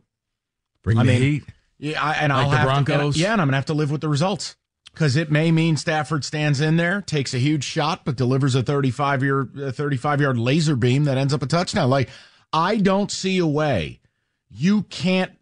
[0.85, 1.45] Bring I the mean, heat.
[1.79, 3.17] Yeah, I, and Like I'll the have to- Broncos?
[3.17, 4.55] yeah, and I'm going to have to live with the results
[4.93, 8.63] because it may mean Stafford stands in there, takes a huge shot, but delivers a
[8.63, 11.91] 35 year, 35 yard laser beam that ends up a touchdown.
[11.91, 12.09] Like,
[12.53, 14.01] I don't see a way.
[14.49, 15.33] You can't.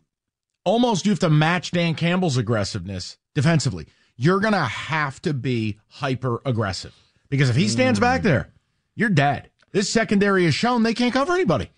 [0.65, 3.89] Almost, you have to match Dan Campbell's aggressiveness defensively.
[4.17, 6.95] You're going to have to be hyper aggressive
[7.29, 8.25] because if he stands back mm.
[8.25, 8.53] there,
[8.95, 9.51] you're dead.
[9.73, 11.71] This secondary has shown they can't cover anybody.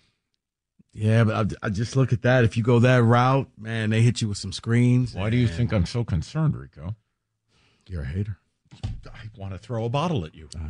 [0.97, 2.45] Yeah, but I, I just look at that.
[2.45, 5.13] If you go that route, man, they hit you with some screens.
[5.13, 6.95] Why do you think I'm so concerned, Rico?
[7.87, 8.37] You're a hater.
[9.05, 10.47] I want to throw a bottle at you.
[10.55, 10.61] Know.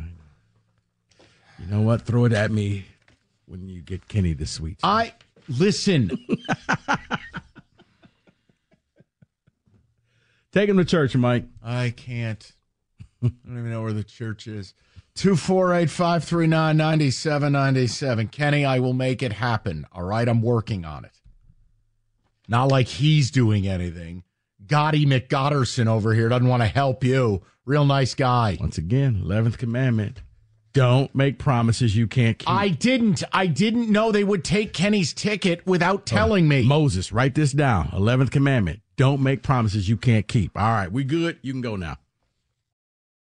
[1.60, 2.02] You know what?
[2.02, 2.86] Throw it at me
[3.46, 4.78] when you get Kenny this week.
[4.82, 5.12] I
[5.48, 6.10] listen.
[10.52, 11.44] Take him to church, Mike.
[11.62, 12.52] I can't.
[13.22, 14.74] I don't even know where the church is.
[15.16, 18.28] 248 539 9797.
[18.28, 19.86] Kenny, I will make it happen.
[19.92, 20.28] All right.
[20.28, 21.20] I'm working on it.
[22.48, 24.22] Not like he's doing anything.
[24.64, 27.42] Gotti McGotterson over here doesn't want to help you.
[27.64, 28.56] Real nice guy.
[28.60, 30.20] Once again, 11th commandment.
[30.72, 32.50] Don't make promises you can't keep.
[32.50, 33.24] I didn't.
[33.32, 36.66] I didn't know they would take Kenny's ticket without oh, telling me.
[36.66, 37.88] Moses, write this down.
[37.88, 38.80] 11th commandment.
[38.96, 40.54] Don't make promises you can't keep.
[40.54, 41.38] All right, we good?
[41.40, 41.96] You can go now.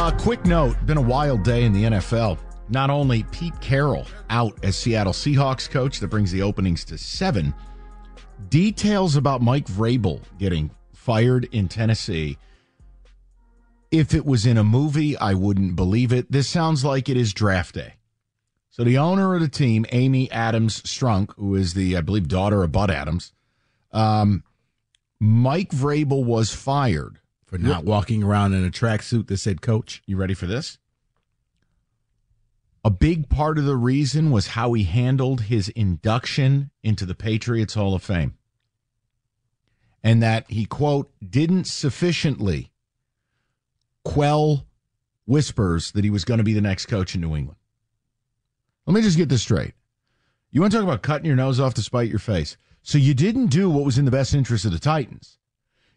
[0.00, 2.38] Uh, quick note been a wild day in the NFL.
[2.70, 7.52] Not only Pete Carroll out as Seattle Seahawks coach, that brings the openings to seven.
[8.48, 12.38] Details about Mike Vrabel getting fired in Tennessee.
[13.90, 16.32] If it was in a movie, I wouldn't believe it.
[16.32, 17.96] This sounds like it is draft day.
[18.70, 22.64] So the owner of the team, Amy Adams Strunk, who is the, I believe, daughter
[22.64, 23.34] of Bud Adams,
[23.92, 24.44] um,
[25.20, 27.19] Mike Vrabel was fired
[27.50, 30.04] For not walking around in a tracksuit that said coach.
[30.06, 30.78] You ready for this?
[32.84, 37.74] A big part of the reason was how he handled his induction into the Patriots
[37.74, 38.34] Hall of Fame.
[40.00, 42.70] And that he, quote, didn't sufficiently
[44.04, 44.64] quell
[45.26, 47.58] whispers that he was going to be the next coach in New England.
[48.86, 49.74] Let me just get this straight.
[50.52, 52.56] You want to talk about cutting your nose off to spite your face?
[52.82, 55.39] So you didn't do what was in the best interest of the Titans.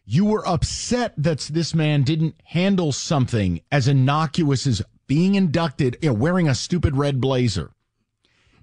[0.04, 6.10] You were upset that this man didn't handle something as innocuous as being inducted, you
[6.10, 7.70] know, wearing a stupid red blazer.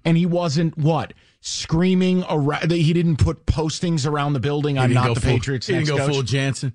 [0.04, 1.12] And he wasn't what?
[1.42, 2.70] screaming around.
[2.70, 4.78] that He didn't put postings around the building.
[4.78, 5.66] I'm didn't the full- Patriots.
[5.66, 6.14] He didn't go coach.
[6.14, 6.72] full Jansen.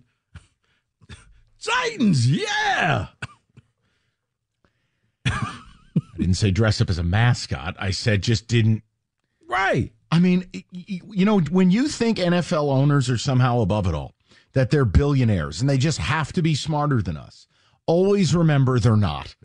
[1.63, 3.07] Titans, yeah.
[5.25, 5.61] I
[6.17, 7.75] didn't say dress up as a mascot.
[7.79, 8.83] I said just didn't.
[9.47, 9.93] Right.
[10.11, 14.13] I mean, you know, when you think NFL owners are somehow above it all,
[14.57, 17.45] that they're billionaires and they just have to be smarter than us,
[17.85, 19.35] always remember they're not.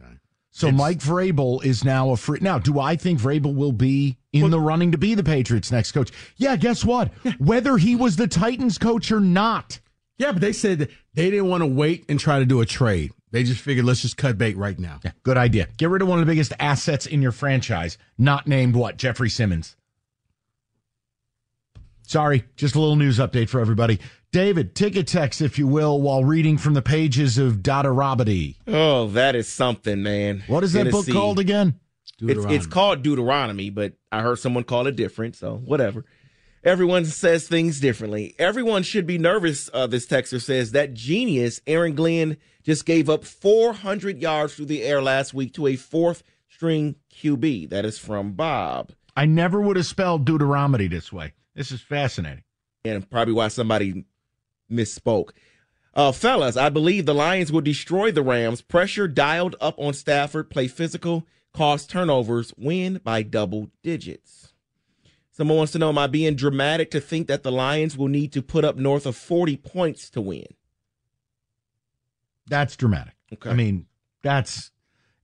[0.51, 2.39] So Mike Vrabel is now a free.
[2.41, 5.93] Now, do I think Vrabel will be in the running to be the Patriots' next
[5.93, 6.11] coach?
[6.37, 7.09] Yeah, guess what?
[7.39, 9.81] Whether he was the Titans coach or not.
[10.17, 13.13] Yeah, but they said they didn't want to wait and try to do a trade.
[13.33, 15.01] They just figured let's just cut bait right now.
[15.05, 15.69] Yeah, good idea.
[15.77, 18.97] Get rid of one of the biggest assets in your franchise, not named what?
[18.97, 19.77] Jeffrey Simmons.
[22.03, 23.99] Sorry, just a little news update for everybody.
[24.33, 28.57] David, ticket text, if you will, while reading from the pages of Deuteronomy.
[28.67, 30.43] Oh, that is something, man.
[30.47, 31.79] What is that book called again?
[32.19, 36.07] It's, it's called Deuteronomy, but I heard someone call it different, so whatever.
[36.65, 38.35] Everyone says things differently.
[38.39, 40.73] Everyone should be nervous, uh, this texter says.
[40.73, 45.67] That genius, Aaron Glenn, just gave up 400 yards through the air last week to
[45.67, 47.69] a fourth string QB.
[47.69, 48.93] That is from Bob.
[49.15, 51.35] I never would have spelled Deuteronomy this way.
[51.55, 52.45] This is fascinating.
[52.85, 54.07] And probably why somebody
[54.73, 55.31] misspoke.
[55.95, 58.63] Uh, fellas, I believe the Lions will destroy the Rams.
[58.63, 64.55] Pressure dialed up on Stafford, play physical, cause turnovers, win by double digits.
[65.31, 68.33] Someone wants to know Am I being dramatic to think that the Lions will need
[68.33, 70.47] to put up north of 40 points to win?
[72.47, 73.15] That's dramatic.
[73.33, 73.51] Okay.
[73.51, 73.87] I mean,
[74.23, 74.71] that's.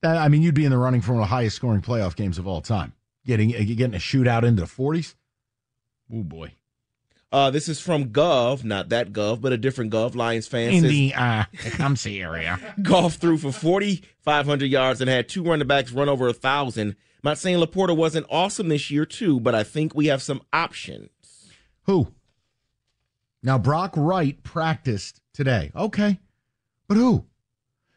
[0.03, 2.17] that- I mean, you'd be in the running for one of the highest scoring playoff
[2.17, 2.93] games of all time.
[3.27, 5.15] Getting getting a shootout into the forties.
[6.11, 6.53] Oh boy.
[7.31, 10.15] Uh, this is from Goff, not that Goff, but a different Goff.
[10.15, 12.59] Lions fan In says the uh, Tecumseh area.
[12.83, 16.91] Goff threw for 4,500 yards and had two running backs run over a thousand.
[16.91, 20.41] I'm not saying LaPorta wasn't awesome this year too, but I think we have some
[20.53, 21.11] options.
[21.83, 22.13] Who?
[23.43, 25.71] Now Brock Wright practiced today.
[25.77, 26.21] Okay.
[26.87, 27.27] But who?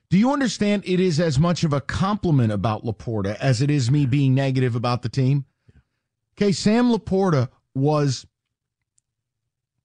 [0.10, 3.90] Do you understand it is as much of a compliment about LaPorta as it is
[3.90, 5.46] me being negative about the team?
[6.36, 8.26] Okay, Sam LaPorta was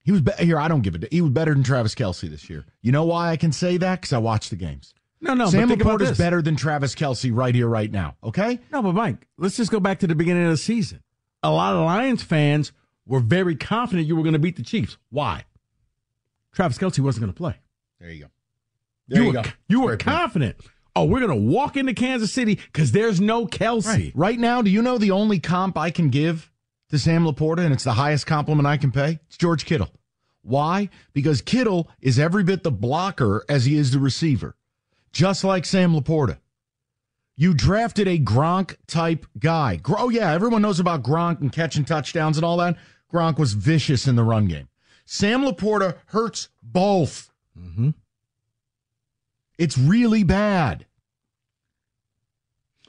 [0.07, 0.59] he was be- here.
[0.59, 1.12] I don't give it.
[1.12, 2.64] He was better than Travis Kelce this year.
[2.81, 4.01] You know why I can say that?
[4.01, 4.95] Because I watched the games.
[5.21, 8.14] No, no, Sam think about better than Travis Kelce right here, right now.
[8.23, 8.61] Okay.
[8.73, 11.03] No, but Mike, let's just go back to the beginning of the season.
[11.42, 12.71] A lot of Lions fans
[13.05, 14.97] were very confident you were going to beat the Chiefs.
[15.11, 15.45] Why?
[16.53, 17.57] Travis Kelce wasn't going to play.
[17.99, 18.31] There you go.
[19.09, 20.57] There you, were, You were confident.
[20.95, 23.87] Oh, we're going to walk into Kansas City because there's no Kelce.
[23.87, 24.12] Right.
[24.14, 26.53] right now, do you know the only comp I can give
[26.90, 29.18] to Sam LaPorta, and it's the highest compliment I can pay?
[29.27, 29.90] It's George Kittle.
[30.42, 30.88] Why?
[31.12, 34.57] Because Kittle is every bit the blocker as he is the receiver,
[35.12, 36.38] just like Sam LaPorta.
[37.37, 39.81] You drafted a Gronk type guy.
[39.87, 42.77] Oh, yeah, everyone knows about Gronk and catching touchdowns and all that.
[43.12, 44.68] Gronk was vicious in the run game.
[45.05, 47.31] Sam LaPorta hurts both.
[47.59, 47.90] Mm-hmm.
[49.59, 50.87] It's really bad.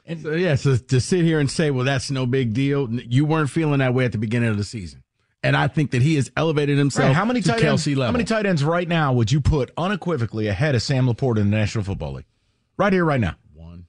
[0.08, 3.26] And so, yeah, so to sit here and say, well, that's no big deal, you
[3.26, 5.02] weren't feeling that way at the beginning of the season.
[5.42, 7.86] And I think that he has elevated himself Right, how many to tight ends?
[7.86, 8.04] Level.
[8.04, 11.50] How many tight ends right now would you put unequivocally ahead of Sam LaPorta in
[11.50, 12.24] the National Football League?
[12.78, 13.36] Right here, right now.
[13.52, 13.86] One.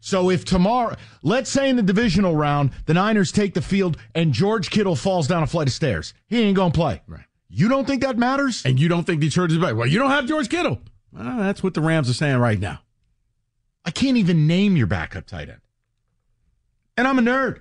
[0.00, 4.32] So if tomorrow, let's say in the divisional round, the Niners take the field and
[4.32, 7.02] George Kittle falls down a flight of stairs, he ain't gonna play.
[7.08, 7.24] Right.
[7.48, 8.62] You don't think that matters?
[8.64, 9.74] And you don't think Detroit is back.
[9.74, 10.80] Well, you don't have George Kittle.
[11.12, 12.80] Well, that's what the Rams are saying right now.
[13.84, 15.60] I can't even name your backup tight end.
[16.96, 17.60] And I'm a nerd.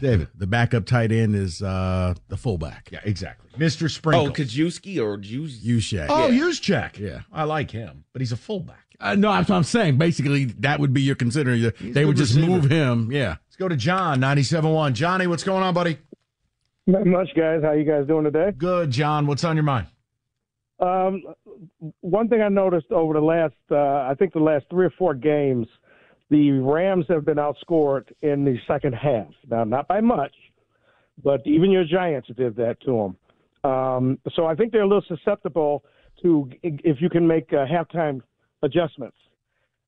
[0.00, 0.28] David.
[0.36, 2.88] The backup tight end is uh, the fullback.
[2.92, 3.50] Yeah, exactly.
[3.58, 3.90] Mr.
[3.90, 4.28] Sprinkle.
[4.28, 5.58] Oh, Kajuski or Juice?
[5.64, 6.06] Ushak.
[6.08, 6.44] Oh, Yeah.
[6.44, 6.98] Juszczyk.
[6.98, 7.20] Yeah.
[7.32, 8.86] I like him, but he's a fullback.
[9.00, 9.98] Uh, no, that's what I'm saying.
[9.98, 11.64] Basically, that would be your considering.
[11.64, 12.52] a They would good just receiver.
[12.52, 13.10] move him.
[13.10, 13.36] Yeah.
[13.48, 14.92] Let's go to John, 97.1.
[14.92, 15.98] Johnny, what's going on, buddy?
[16.86, 17.60] Not much, guys.
[17.62, 18.52] How you guys doing today?
[18.56, 19.26] Good, John.
[19.26, 19.86] What's on your mind?
[20.78, 21.22] Um,
[22.00, 23.76] one thing I noticed over the last, uh,
[24.10, 25.66] I think the last three or four games,
[26.30, 29.28] the Rams have been outscored in the second half.
[29.48, 30.34] Now, not by much,
[31.22, 33.14] but even your Giants did that to
[33.64, 33.70] them.
[33.70, 35.84] Um, so I think they're a little susceptible
[36.22, 38.20] to if you can make uh, halftime
[38.62, 39.16] adjustments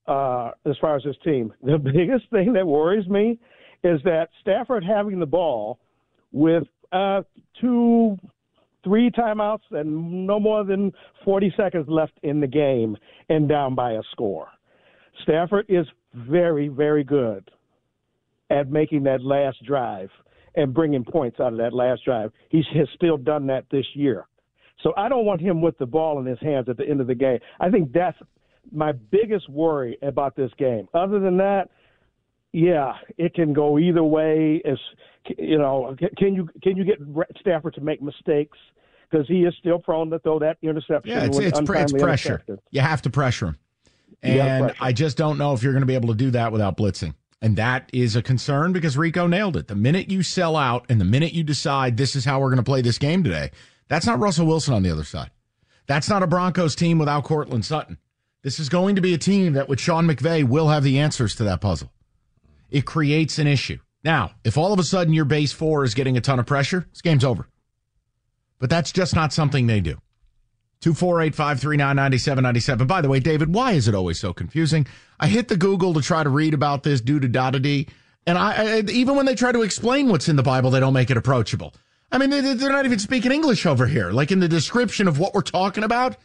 [0.07, 1.53] uh, as far as this team.
[1.62, 3.38] The biggest thing that worries me
[3.84, 5.78] is that Stafford having the ball
[6.32, 7.22] with uh,
[7.61, 8.18] two,
[8.85, 10.93] three timeouts and no more than
[11.24, 12.97] 40 seconds left in the game
[13.28, 14.49] and down by a score.
[15.22, 17.51] Stafford is very, very good
[18.51, 20.11] at making that last drive
[20.55, 22.30] and bringing points out of that last drive.
[22.51, 24.26] He has still done that this year.
[24.83, 27.07] So I don't want him with the ball in his hands at the end of
[27.07, 27.39] the game.
[27.61, 28.18] I think that's
[28.70, 30.89] my biggest worry about this game.
[30.93, 31.68] Other than that,
[32.53, 34.62] yeah, it can go either way.
[34.64, 34.78] As
[35.38, 36.98] you know, can you can you get
[37.40, 38.59] Stafford to make mistakes?
[39.11, 41.11] Because he is still prone to throw that interception.
[41.11, 42.42] Yeah, it's it's, it's pressure.
[42.70, 43.59] You have to pressure him,
[44.22, 44.76] and pressure.
[44.80, 47.14] I just don't know if you're going to be able to do that without blitzing.
[47.42, 49.66] And that is a concern because Rico nailed it.
[49.66, 52.59] The minute you sell out and the minute you decide this is how we're going
[52.59, 53.50] to play this game today,
[53.88, 55.30] that's not Russell Wilson on the other side.
[55.88, 57.98] That's not a Broncos team without Courtland Sutton.
[58.42, 61.34] This is going to be a team that with Sean McVay will have the answers
[61.34, 61.90] to that puzzle.
[62.73, 63.79] It creates an issue.
[64.03, 66.87] Now, if all of a sudden your base four is getting a ton of pressure,
[66.91, 67.47] this game's over.
[68.59, 69.99] But that's just not something they do.
[70.81, 72.87] 248 539 9797.
[72.87, 74.87] By the way, David, why is it always so confusing?
[75.20, 77.87] I hit the Google to try to read about this due to da D,
[78.27, 80.95] and I, I, even when they try to explain what's in the Bible, they don't
[80.95, 81.75] make it approachable.
[82.11, 84.11] I mean, they, they're not even speaking English over here.
[84.11, 86.16] Like in the description of what we're talking about,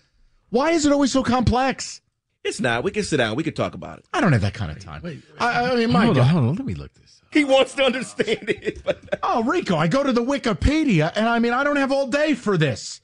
[0.50, 2.02] why is it always so complex?
[2.44, 2.84] It's not.
[2.84, 3.36] We can sit down.
[3.36, 4.06] We can talk about it.
[4.14, 5.02] I don't have that kind of time.
[5.02, 6.24] Wait, wait, I, I, mean, my hold God.
[6.24, 6.56] On, hold on.
[6.56, 7.22] Let me look this.
[7.22, 7.34] Up.
[7.34, 8.82] He wants to understand it.
[9.24, 12.34] oh, Rico, I go to the Wikipedia, and I mean, I don't have all day
[12.34, 13.02] for this.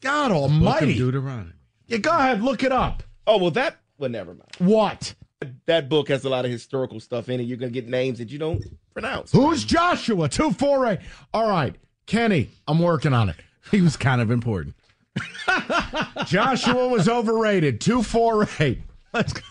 [0.00, 0.94] God Almighty!
[0.94, 1.52] Deuteronomy.
[1.86, 3.02] Yeah, go ahead, look it up.
[3.26, 4.50] Oh well, that well, never mind.
[4.58, 5.14] What?
[5.66, 7.44] That book has a lot of historical stuff in it.
[7.44, 8.62] You're gonna get names that you don't
[8.92, 9.32] pronounce.
[9.32, 10.28] Who's Joshua?
[10.28, 11.00] Two four eight.
[11.34, 11.74] All right,
[12.06, 13.36] Kenny, I'm working on it.
[13.70, 14.74] He was kind of important.
[16.26, 17.80] Joshua was overrated.
[17.80, 18.80] Two four eight.
[19.12, 19.32] Let's.
[19.32, 19.42] go.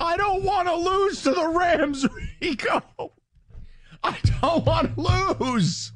[0.00, 2.06] I don't want to lose to the Rams,
[2.40, 2.82] Rico.
[4.02, 5.00] I don't want to
[5.44, 5.92] lose.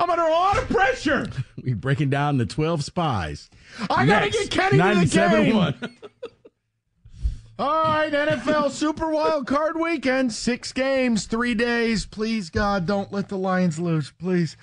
[0.00, 1.28] I'm under a lot of pressure.
[1.62, 3.50] We're breaking down the 12 spies.
[3.90, 5.90] I got to get Kenny to the game.
[7.60, 10.32] All right, NFL Super Wild Card Weekend.
[10.32, 12.06] Six games, three days.
[12.06, 14.12] Please, God, don't let the Lions lose.
[14.12, 14.56] Please.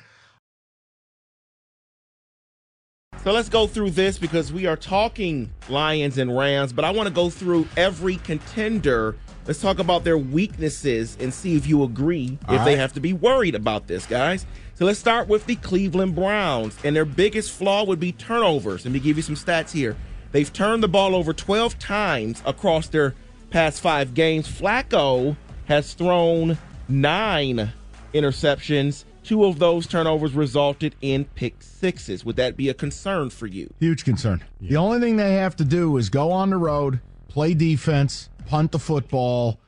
[3.22, 7.08] So let's go through this because we are talking Lions and Rams, but I want
[7.08, 9.18] to go through every contender.
[9.46, 12.66] Let's talk about their weaknesses and see if you agree All if right.
[12.66, 14.46] they have to be worried about this, guys.
[14.76, 18.86] So let's start with the Cleveland Browns, and their biggest flaw would be turnovers.
[18.86, 19.98] Let me give you some stats here.
[20.36, 23.16] They've turned the ball over 12 times across their
[23.52, 24.50] past five games.
[24.50, 26.58] Flacco has thrown
[26.90, 27.72] nine
[28.14, 32.24] interceptions Two of those turnovers resulted in pick sixes.
[32.26, 33.74] Would that be a concern for you?
[33.80, 34.44] Huge concern.
[34.60, 34.70] Yeah.
[34.70, 38.72] The only thing they have to do is go on the road, play defense, punt
[38.72, 39.60] the football.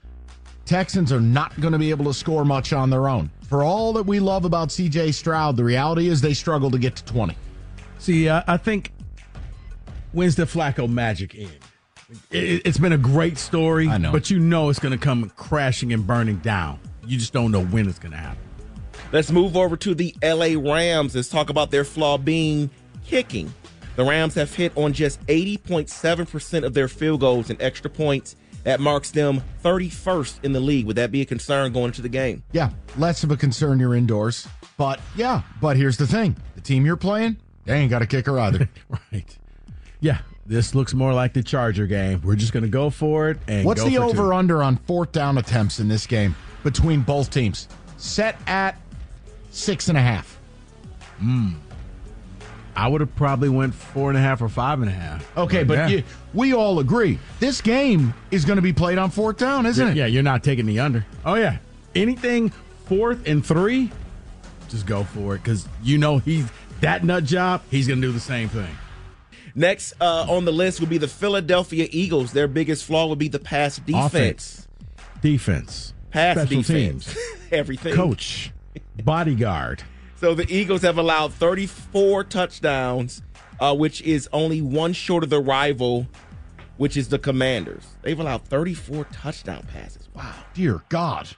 [0.66, 3.32] Texans are not going to be able to score much on their own.
[3.50, 6.98] For all that we love about CJ Stroud, the reality is they struggle to get
[6.98, 7.36] to 20.
[7.98, 8.92] See, uh, I think
[10.12, 11.50] when's the Flacco magic in?
[12.32, 14.12] It, has been a great story, I know.
[14.12, 16.80] but you know it's going to come crashing and burning down.
[17.06, 18.42] You just don't know when it's going to happen.
[19.12, 21.16] Let's move over to the LA Rams.
[21.16, 22.70] Let's talk about their flaw being
[23.06, 23.54] kicking.
[23.96, 28.36] The Rams have hit on just 80.7% of their field goals and extra points.
[28.64, 30.86] That marks them 31st in the league.
[30.88, 32.44] Would that be a concern going into the game?
[32.52, 34.48] Yeah, less of a concern you're indoors.
[34.76, 38.38] But yeah, but here's the thing the team you're playing, they ain't got a kicker
[38.38, 38.70] either.
[39.12, 39.38] right.
[40.00, 42.22] Yeah, this looks more like the Charger game.
[42.24, 43.38] We're just going to go for it.
[43.48, 44.34] And what's the over two.
[44.34, 47.68] under on fourth down attempts in this game between both teams?
[47.98, 48.80] Set at
[49.52, 50.38] six and a half.
[51.20, 51.54] Hmm.
[52.76, 55.36] I would have probably went four and a half or five and a half.
[55.36, 55.88] Okay, but yeah.
[55.88, 56.04] you,
[56.36, 59.98] we all agree this game is going to be played on fourth down, isn't it?
[59.98, 61.04] Yeah, you're not taking the under.
[61.26, 61.58] Oh yeah,
[61.96, 62.52] anything
[62.86, 63.92] fourth and three,
[64.70, 66.48] just go for it because you know he's
[66.82, 67.64] that nut job.
[67.72, 68.70] He's going to do the same thing.
[69.58, 72.32] Next uh, on the list would be the Philadelphia Eagles.
[72.32, 74.06] Their biggest flaw would be the pass defense.
[74.06, 74.68] Offense.
[75.20, 75.94] Defense.
[76.12, 77.06] Pass Special defense.
[77.06, 77.18] teams.
[77.52, 77.96] Everything.
[77.96, 78.52] Coach
[79.04, 79.82] bodyguard.
[80.18, 83.24] So the Eagles have allowed 34 touchdowns,
[83.60, 86.08] uh, which is only one short of the rival,
[86.78, 87.84] which is the Commanders.
[88.04, 90.08] They've allowed 34 touchdown passes.
[90.14, 90.36] Wow.
[90.54, 91.30] Dear God.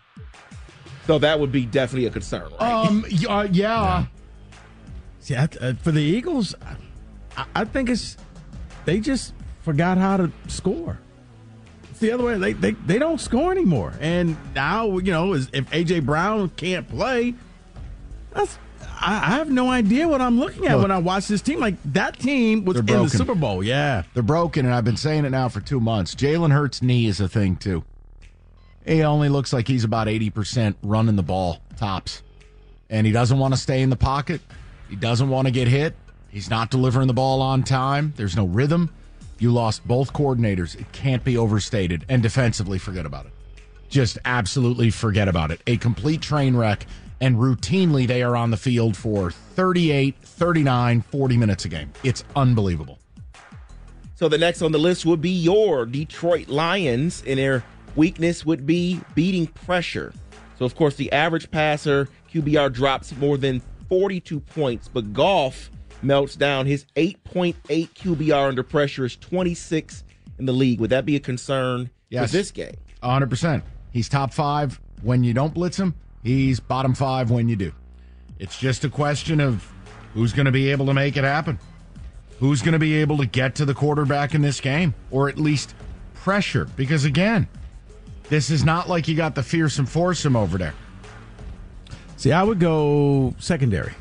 [1.08, 2.86] So that would be definitely a concern, right?
[2.86, 3.48] Um, uh, yeah.
[3.52, 4.06] yeah.
[5.22, 6.54] See, I, uh, for the Eagles,
[7.40, 8.18] I, I think it's
[8.86, 11.00] they just forgot how to score
[11.90, 12.38] It's the other way.
[12.38, 13.94] They, they they don't score anymore.
[14.00, 17.36] And now, you know, if AJ Brown can't play,
[18.34, 18.58] that's
[19.00, 21.60] I, I have no idea what I'm looking at Look, when I watch this team.
[21.60, 23.64] Like that team was in the Super Bowl.
[23.64, 26.16] Yeah, they're broken, and I've been saying it now for two months.
[26.16, 27.84] Jalen Hurts' knee is a thing too.
[28.86, 32.24] He only looks like he's about eighty percent running the ball tops,
[32.90, 34.42] and he doesn't want to stay in the pocket.
[34.90, 35.96] He doesn't want to get hit.
[36.30, 38.14] He's not delivering the ball on time.
[38.16, 38.94] There's no rhythm.
[39.40, 40.80] You lost both coordinators.
[40.80, 42.06] It can't be overstated.
[42.10, 43.32] And defensively, forget about it.
[43.90, 45.62] Just absolutely forget about it.
[45.66, 46.86] A complete train wreck
[47.22, 51.92] and routinely they are on the field for 38, 39, 40 minutes a game.
[52.04, 53.00] It's unbelievable.
[54.16, 57.64] So the next on the list would be your Detroit Lions, and their
[57.96, 60.14] weakness would be beating pressure.
[60.58, 65.72] So, of course, the average passer QBR drops more than 42 points, but Goff
[66.02, 66.66] melts down.
[66.66, 67.56] His 8.8
[67.94, 70.04] QBR under pressure is 26
[70.38, 70.80] in the league.
[70.80, 72.32] Would that be a concern Yes.
[72.32, 72.76] for this game?
[73.04, 73.62] 100%.
[73.92, 75.94] He's top five when you don't blitz him,
[76.24, 77.72] he's bottom five when you do.
[78.38, 79.66] It's just a question of
[80.14, 81.58] who's going to be able to make it happen.
[82.40, 85.38] Who's going to be able to get to the quarterback in this game or at
[85.38, 85.74] least
[86.14, 86.66] pressure?
[86.76, 87.48] Because again,
[88.30, 90.74] this is not like you got the fearsome foursome over there.
[92.18, 93.94] See, I would go secondary.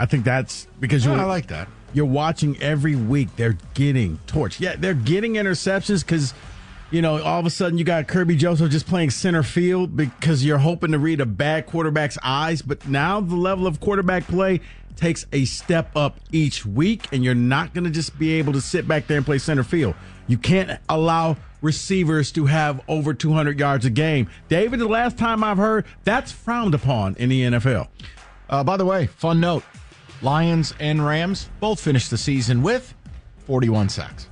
[0.00, 1.68] I think that's because you Yeah, I like that.
[1.92, 3.36] You're watching every week.
[3.36, 4.58] They're getting torched.
[4.58, 6.32] Yeah, they're getting interceptions because,
[6.90, 10.42] you know, all of a sudden you got Kerby Joseph just playing center field because
[10.42, 12.62] you're hoping to read a bad quarterback's eyes.
[12.62, 14.62] But now the level of quarterback play
[14.96, 18.60] takes a step up each week, and you're not going to just be able to
[18.62, 19.94] sit back there and play center field.
[20.28, 24.30] You can't allow receivers to have over 200 yards a game.
[24.48, 27.88] David, the last time I've heard, that's frowned upon in the NFL.
[28.48, 29.62] Uh, by the way, fun note
[30.22, 32.94] Lions and Rams both finished the season with
[33.46, 34.28] 41 sacks.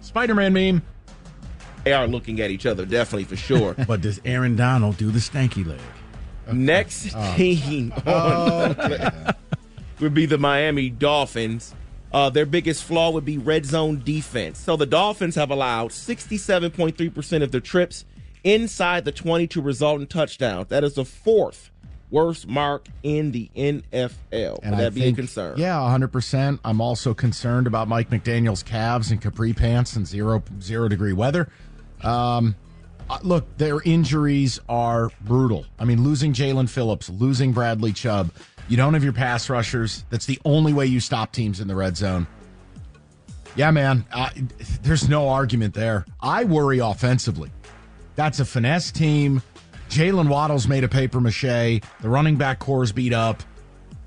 [0.00, 0.82] Spider Man meme.
[1.84, 3.74] They are looking at each other, definitely for sure.
[3.86, 5.80] but does Aaron Donald do the stanky leg?
[6.52, 7.34] Next Oh.
[7.36, 8.76] team on
[10.00, 11.74] would be the Miami Dolphins.
[12.12, 14.58] Uh, their biggest flaw would be red zone defense.
[14.58, 18.04] So the Dolphins have allowed 67.3% of their trips
[18.44, 20.68] inside the 20 to result in touchdowns.
[20.68, 21.70] That is the fourth
[22.10, 24.62] worst mark in the NFL.
[24.64, 25.58] Would I that be think- a concern?
[25.58, 26.60] Yeah, 100%.
[26.64, 31.48] I'm also concerned about Mike McDaniel's calves and capri pants and zero zero degree weather.
[32.02, 32.54] Um,
[33.08, 35.64] uh, look, their injuries are brutal.
[35.78, 38.30] I mean, losing Jaelan Phillips, losing Bradley Chubb.
[38.68, 40.04] You don't have your pass rushers.
[40.10, 42.26] That's the only way you stop teams in the red zone.
[43.54, 44.04] Yeah, man.
[44.82, 46.04] There's no argument there.
[46.20, 47.50] I worry offensively.
[48.16, 49.40] That's a finesse team.
[49.88, 51.42] Jaylen Waddle's made a paper mache.
[51.42, 53.42] The running back corps is beat up.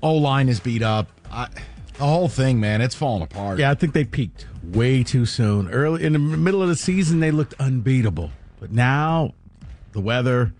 [0.02, 1.08] O line is beat up.
[1.30, 1.48] I,
[1.94, 3.58] the whole thing, man, it's falling apart.
[3.58, 5.68] Yeah, I think they peaked way too soon.
[5.70, 8.30] Early in the middle of the season, they looked unbeatable.
[8.58, 9.34] But now,
[9.92, 10.54] the weather,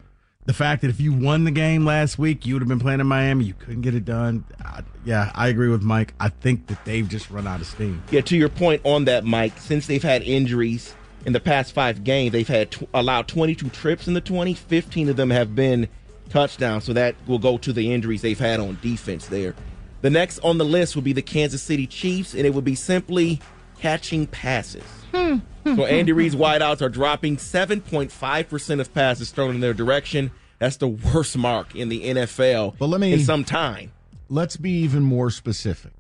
[0.45, 3.01] the fact that if you won the game last week, you would have been playing
[3.01, 3.45] in Miami.
[3.47, 4.45] You couldn't get it done.
[4.63, 6.13] I, yeah, I agree with Mike.
[6.21, 8.03] I think that they've just run out of steam.
[8.11, 10.95] Yeah, to your point on that, Mike, since they've had injuries
[11.27, 14.55] in the past five games, they've had tw- allowed 22 trips in the 20.
[14.55, 15.89] 15 of them have been
[16.29, 19.55] touchdowns, so that will go to the injuries they've had on defense there.
[20.03, 22.75] The next on the list will be the Kansas City Chiefs, and it would be
[22.75, 23.41] simply
[23.79, 24.85] catching passes.
[25.13, 29.75] Hmm, hmm, so hmm, Andy Reid's wideouts are dropping 7.5% of passes thrown in their
[29.75, 30.31] direction.
[30.59, 33.93] That's the worst mark in the NFL But let me- in some time.
[34.29, 35.91] Let's be even more specific.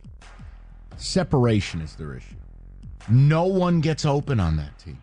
[0.96, 2.36] Separation is their issue.
[3.08, 4.98] No one gets open on that team.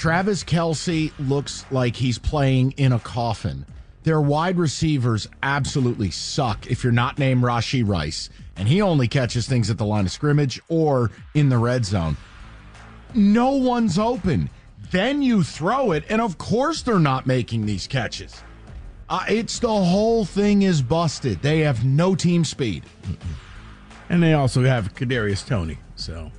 [0.00, 3.66] Travis Kelce looks like he's playing in a coffin.
[4.04, 9.46] Their wide receivers absolutely suck if you're not named Rashee Rice, and he only catches
[9.46, 12.16] things at the line of scrimmage or in the red zone.
[13.12, 14.48] No one's open.
[14.90, 18.42] Then you throw it, and of course they're not making these catches.
[19.10, 21.42] Uh, it's the whole thing is busted.
[21.42, 22.84] They have no team speed.
[24.08, 25.76] And they also have Kadarius Toney.
[25.94, 26.32] So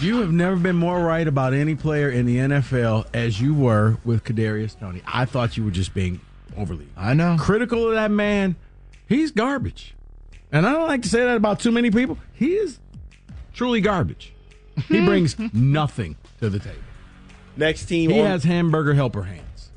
[0.00, 3.98] you have never been more right about any player in the NFL as you were
[4.04, 5.02] with Kadarius Toney.
[5.06, 6.20] I thought you were just being
[6.56, 8.56] overly I know critical of that man.
[9.08, 9.94] He's garbage,
[10.52, 12.18] and I don't like to say that about too many people.
[12.32, 12.78] He is
[13.52, 14.32] truly garbage.
[14.88, 15.06] He hmm.
[15.06, 16.78] brings nothing to the table.
[17.56, 19.70] Next team He on- has hamburger helper hands.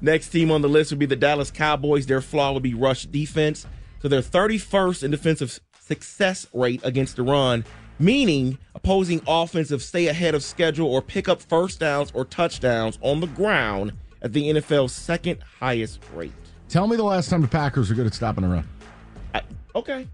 [0.00, 2.06] Next team on the list would be the Dallas Cowboys.
[2.06, 3.66] Their flaw would be rush defense.
[4.00, 7.64] So they're 31st in defensive success rate against the run,
[7.98, 13.20] meaning opposing offensive stay ahead of schedule or pick up first downs or touchdowns on
[13.20, 13.92] the ground
[14.22, 16.32] at the NFL's second highest rate.
[16.68, 18.68] Tell me the last time the Packers were good at stopping a run.
[19.34, 19.42] I,
[19.74, 20.06] okay.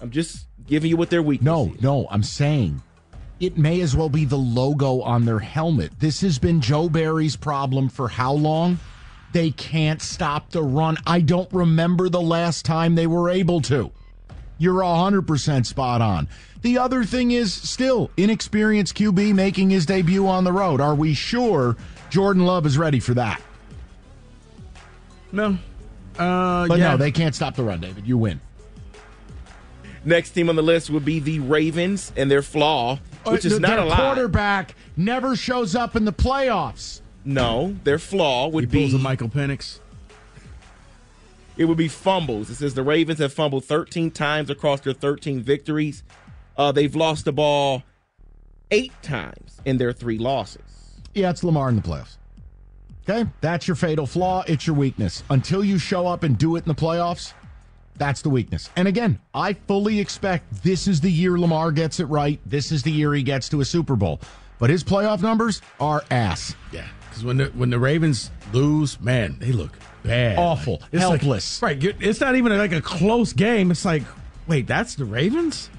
[0.00, 2.82] I'm just giving you what their weakness No, no, I'm saying
[3.42, 5.90] it may as well be the logo on their helmet.
[5.98, 8.78] This has been Joe Barry's problem for how long?
[9.32, 10.96] They can't stop the run.
[11.06, 13.90] I don't remember the last time they were able to.
[14.62, 16.28] You're 100% spot on.
[16.60, 20.80] The other thing is still inexperienced QB making his debut on the road.
[20.80, 21.76] Are we sure
[22.10, 23.42] Jordan Love is ready for that?
[25.32, 25.58] No.
[26.16, 26.92] Uh, But yeah.
[26.92, 28.06] no, they can't stop the run, David.
[28.06, 28.40] You win.
[30.04, 33.58] Next team on the list would be the Ravens and their flaw, which is Uh,
[33.58, 33.98] not a lot.
[33.98, 37.00] quarterback never shows up in the playoffs.
[37.24, 39.80] No, their flaw would he be pulls a Michael Penix.
[41.56, 42.50] It would be fumbles.
[42.50, 46.02] It says the Ravens have fumbled 13 times across their 13 victories.
[46.56, 47.82] Uh, they've lost the ball
[48.70, 50.62] eight times in their three losses.
[51.14, 52.16] Yeah, it's Lamar in the playoffs.
[53.08, 54.44] Okay, that's your fatal flaw.
[54.46, 55.22] It's your weakness.
[55.28, 57.34] Until you show up and do it in the playoffs,
[57.96, 58.70] that's the weakness.
[58.76, 62.40] And again, I fully expect this is the year Lamar gets it right.
[62.46, 64.20] This is the year he gets to a Super Bowl.
[64.58, 66.54] But his playoff numbers are ass.
[66.70, 69.72] Yeah, because when the when the Ravens lose, man, they look
[70.04, 71.60] bad, awful, It's like- helpless.
[71.62, 71.80] right?
[71.80, 73.70] you're- It's not even like a close game.
[73.70, 74.02] It's like,
[74.46, 75.70] wait, that's the Ravens.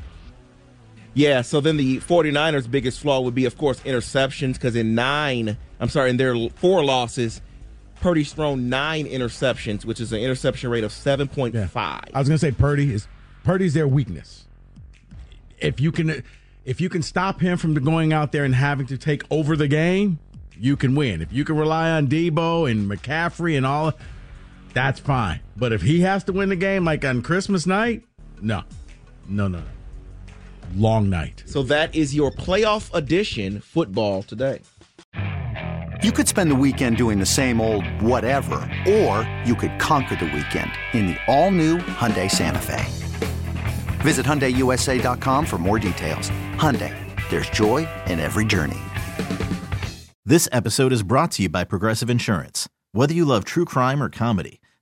[1.13, 5.57] Yeah, so then the 49ers' biggest flaw would be, of course, interceptions, because in nine,
[5.79, 7.39] I'm sorry, in their four losses,
[8.01, 12.09] Purdy's thrown nine interceptions, which is an interception rate of 7.5.
[12.13, 13.07] I was gonna say Purdy is
[13.43, 14.45] Purdy's their weakness.
[15.59, 16.23] If you can,
[16.65, 19.67] if you can stop him from going out there and having to take over the
[19.67, 20.17] game,
[20.59, 21.21] you can win.
[21.21, 23.93] If you can rely on Deebo and McCaffrey and all,
[24.73, 25.39] that's fine.
[25.55, 28.03] But if he has to win the game, like on Christmas night,
[28.41, 28.63] no,
[29.27, 29.65] no, no, no.
[30.75, 31.43] Long night.
[31.45, 34.61] So that is your playoff edition football today.
[36.01, 38.55] You could spend the weekend doing the same old whatever,
[38.87, 42.83] or you could conquer the weekend in the all-new Hyundai Santa Fe.
[44.01, 46.29] Visit HyundaiUSA.com for more details.
[46.55, 46.93] Hyundai,
[47.29, 48.79] there's joy in every journey.
[50.25, 52.67] This episode is brought to you by Progressive Insurance.
[52.91, 54.59] Whether you love true crime or comedy,